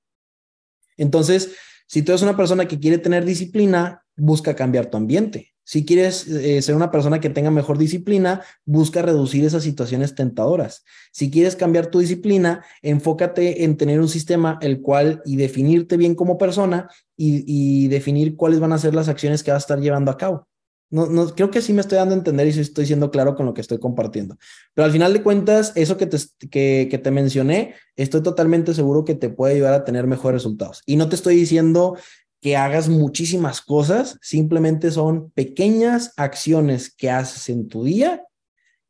Entonces, 0.98 1.52
si 1.88 2.02
tú 2.02 2.12
eres 2.12 2.22
una 2.22 2.38
persona 2.38 2.68
que 2.68 2.80
quiere 2.80 2.98
tener 2.98 3.26
disciplina, 3.26 4.04
busca 4.16 4.56
cambiar 4.56 4.86
tu 4.88 4.98
ambiente. 4.98 5.52
Si 5.64 5.86
quieres 5.86 6.28
eh, 6.28 6.62
ser 6.62 6.76
una 6.76 6.92
persona 6.92 7.20
que 7.20 7.30
tenga 7.30 7.52
mejor 7.52 7.78
disciplina, 7.78 8.42
busca 8.66 9.02
reducir 9.02 9.46
esas 9.46 9.64
situaciones 9.64 10.16
tentadoras. 10.16 10.84
Si 11.12 11.30
quieres 11.30 11.56
cambiar 11.56 11.88
tu 11.88 12.00
disciplina, 12.00 12.66
enfócate 12.82 13.64
en 13.64 13.78
tener 13.78 14.00
un 14.00 14.10
sistema 14.10 14.58
el 14.62 14.82
cual 14.82 15.22
y 15.26 15.36
definirte 15.36 15.98
bien 15.98 16.16
como 16.16 16.38
persona 16.38 16.90
y, 17.16 17.44
y 17.46 17.88
definir 17.90 18.36
cuáles 18.36 18.60
van 18.60 18.74
a 18.74 18.80
ser 18.80 18.96
las 18.96 19.08
acciones 19.08 19.44
que 19.44 19.52
vas 19.52 19.64
a 19.64 19.66
estar 19.66 19.80
llevando 19.80 20.12
a 20.12 20.18
cabo. 20.18 20.48
No, 20.92 21.08
no, 21.08 21.34
creo 21.34 21.50
que 21.50 21.62
sí 21.62 21.74
me 21.74 21.82
estoy 21.82 21.98
dando 21.98 22.14
a 22.14 22.18
entender 22.18 22.46
y 22.48 22.50
estoy 22.52 22.86
siendo 22.86 23.10
claro 23.10 23.36
con 23.36 23.46
lo 23.46 23.54
que 23.54 23.62
estoy 23.62 23.80
compartiendo. 23.80 24.38
Pero 24.74 24.86
al 24.86 24.92
final 24.92 25.14
de 25.14 25.24
cuentas, 25.24 25.72
eso 25.76 25.98
que 25.98 26.06
te, 26.06 26.18
que, 26.50 26.88
que 26.92 26.98
te 26.98 27.12
mencioné, 27.12 27.76
estoy 27.96 28.22
totalmente 28.22 28.74
seguro 28.74 29.06
que 29.06 29.16
te 29.16 29.30
puede 29.30 29.56
ayudar 29.56 29.74
a 29.74 29.86
tener 29.86 30.06
mejores 30.06 30.44
resultados. 30.44 30.84
Y 30.86 30.98
no 30.98 31.10
te 31.10 31.16
estoy 31.16 31.36
diciendo 31.36 31.98
que 32.42 32.58
hagas 32.58 32.90
muchísimas 32.90 33.62
cosas, 33.62 34.18
simplemente 34.22 34.92
son 34.92 35.32
pequeñas 35.32 36.14
acciones 36.18 36.94
que 36.94 37.10
haces 37.10 37.50
en 37.50 37.68
tu 37.68 37.84
día 37.84 38.24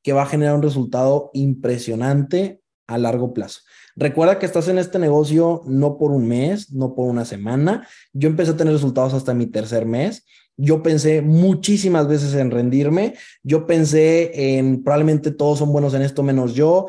que 0.04 0.14
va 0.14 0.24
a 0.24 0.28
generar 0.28 0.56
un 0.56 0.64
resultado 0.64 1.30
impresionante 1.34 2.62
a 2.88 2.98
largo 2.98 3.34
plazo. 3.34 3.62
Recuerda 3.96 4.40
que 4.40 4.46
estás 4.46 4.68
en 4.68 4.78
este 4.78 5.00
negocio 5.00 5.62
no 5.66 5.98
por 5.98 6.12
un 6.12 6.28
mes, 6.28 6.72
no 6.72 6.96
por 6.96 7.10
una 7.10 7.26
semana. 7.26 7.88
Yo 8.14 8.30
empecé 8.30 8.52
a 8.52 8.58
tener 8.58 8.74
resultados 8.74 9.14
hasta 9.14 9.34
mi 9.34 9.48
tercer 9.48 9.86
mes. 9.86 10.26
Yo 10.63 10.84
pensé 10.84 11.24
muchísimas 11.24 12.08
veces 12.08 12.36
en 12.36 12.52
rendirme. 12.52 13.15
Yo 13.41 13.65
pensé 13.65 14.58
en 14.58 14.84
probablemente 14.84 15.32
todos 15.32 15.58
son 15.58 15.71
buenos 15.71 15.95
en 15.95 16.04
esto 16.04 16.21
menos 16.21 16.54
yo. 16.54 16.86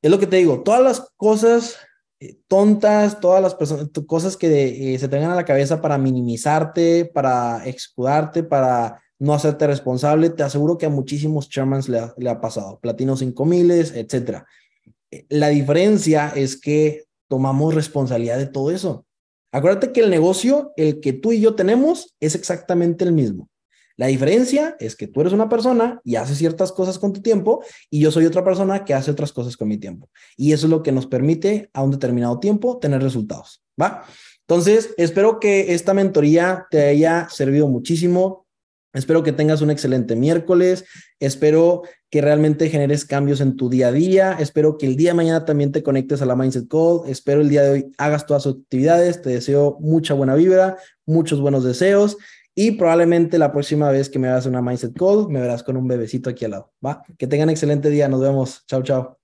Es 0.00 0.10
lo 0.10 0.18
que 0.18 0.26
te 0.26 0.36
digo, 0.36 0.62
todas 0.62 0.82
las 0.82 1.12
cosas 1.18 1.76
eh, 2.18 2.38
tontas, 2.48 3.20
todas 3.20 3.42
las 3.42 3.54
personas, 3.54 3.90
cosas 4.06 4.38
que 4.38 4.94
eh, 4.94 4.98
se 4.98 5.08
tengan 5.08 5.32
a 5.32 5.34
la 5.34 5.44
cabeza 5.44 5.82
para 5.82 5.98
minimizarte, 5.98 7.04
para 7.04 7.66
excudarte, 7.66 8.42
para 8.42 9.02
no 9.18 9.34
hacerte 9.34 9.66
responsable, 9.66 10.30
te 10.30 10.42
aseguro 10.42 10.78
que 10.78 10.86
a 10.86 10.90
muchísimos 10.90 11.50
chairmans 11.50 11.90
le 11.90 11.98
ha, 11.98 12.14
le 12.16 12.30
ha 12.30 12.40
pasado, 12.40 12.78
platino 12.80 13.16
5000, 13.16 13.70
etcétera. 13.70 14.46
Eh, 15.10 15.26
la 15.28 15.48
diferencia 15.48 16.32
es 16.34 16.58
que 16.58 17.04
tomamos 17.28 17.74
responsabilidad 17.74 18.38
de 18.38 18.46
todo 18.46 18.70
eso. 18.70 19.04
Acuérdate 19.54 19.92
que 19.92 20.00
el 20.00 20.10
negocio, 20.10 20.72
el 20.76 20.98
que 20.98 21.12
tú 21.12 21.30
y 21.30 21.40
yo 21.40 21.54
tenemos, 21.54 22.16
es 22.18 22.34
exactamente 22.34 23.04
el 23.04 23.12
mismo. 23.12 23.48
La 23.96 24.08
diferencia 24.08 24.74
es 24.80 24.96
que 24.96 25.06
tú 25.06 25.20
eres 25.20 25.32
una 25.32 25.48
persona 25.48 26.00
y 26.02 26.16
haces 26.16 26.38
ciertas 26.38 26.72
cosas 26.72 26.98
con 26.98 27.12
tu 27.12 27.22
tiempo 27.22 27.62
y 27.88 28.00
yo 28.00 28.10
soy 28.10 28.26
otra 28.26 28.42
persona 28.42 28.84
que 28.84 28.94
hace 28.94 29.12
otras 29.12 29.32
cosas 29.32 29.56
con 29.56 29.68
mi 29.68 29.78
tiempo. 29.78 30.10
Y 30.36 30.52
eso 30.52 30.66
es 30.66 30.70
lo 30.70 30.82
que 30.82 30.90
nos 30.90 31.06
permite 31.06 31.70
a 31.72 31.84
un 31.84 31.92
determinado 31.92 32.40
tiempo 32.40 32.80
tener 32.80 33.00
resultados, 33.00 33.62
¿va? 33.80 34.04
Entonces, 34.40 34.92
espero 34.96 35.38
que 35.38 35.72
esta 35.72 35.94
mentoría 35.94 36.66
te 36.68 36.82
haya 36.88 37.28
servido 37.30 37.68
muchísimo. 37.68 38.43
Espero 38.94 39.22
que 39.22 39.32
tengas 39.32 39.60
un 39.60 39.70
excelente 39.70 40.16
miércoles. 40.16 40.84
Espero 41.20 41.82
que 42.10 42.20
realmente 42.20 42.70
generes 42.70 43.04
cambios 43.04 43.40
en 43.40 43.56
tu 43.56 43.68
día 43.68 43.88
a 43.88 43.92
día. 43.92 44.36
Espero 44.38 44.78
que 44.78 44.86
el 44.86 44.96
día 44.96 45.10
de 45.10 45.16
mañana 45.16 45.44
también 45.44 45.72
te 45.72 45.82
conectes 45.82 46.22
a 46.22 46.26
la 46.26 46.36
Mindset 46.36 46.68
Call. 46.68 47.00
Espero 47.06 47.40
el 47.40 47.48
día 47.48 47.62
de 47.62 47.70
hoy 47.70 47.92
hagas 47.98 48.24
todas 48.24 48.44
tus 48.44 48.56
actividades. 48.56 49.20
Te 49.20 49.30
deseo 49.30 49.76
mucha 49.80 50.14
buena 50.14 50.34
vibra, 50.36 50.76
muchos 51.04 51.40
buenos 51.40 51.64
deseos 51.64 52.16
y 52.54 52.72
probablemente 52.72 53.36
la 53.36 53.50
próxima 53.50 53.90
vez 53.90 54.08
que 54.08 54.20
me 54.20 54.28
hagas 54.28 54.46
una 54.46 54.62
Mindset 54.62 54.96
Call 54.96 55.28
me 55.28 55.40
verás 55.40 55.64
con 55.64 55.76
un 55.76 55.88
bebecito 55.88 56.30
aquí 56.30 56.44
al 56.44 56.52
lado. 56.52 56.72
¿Va? 56.84 57.02
Que 57.18 57.26
tengan 57.26 57.50
excelente 57.50 57.90
día. 57.90 58.08
Nos 58.08 58.20
vemos. 58.20 58.64
Chao, 58.66 58.82
chao. 58.82 59.23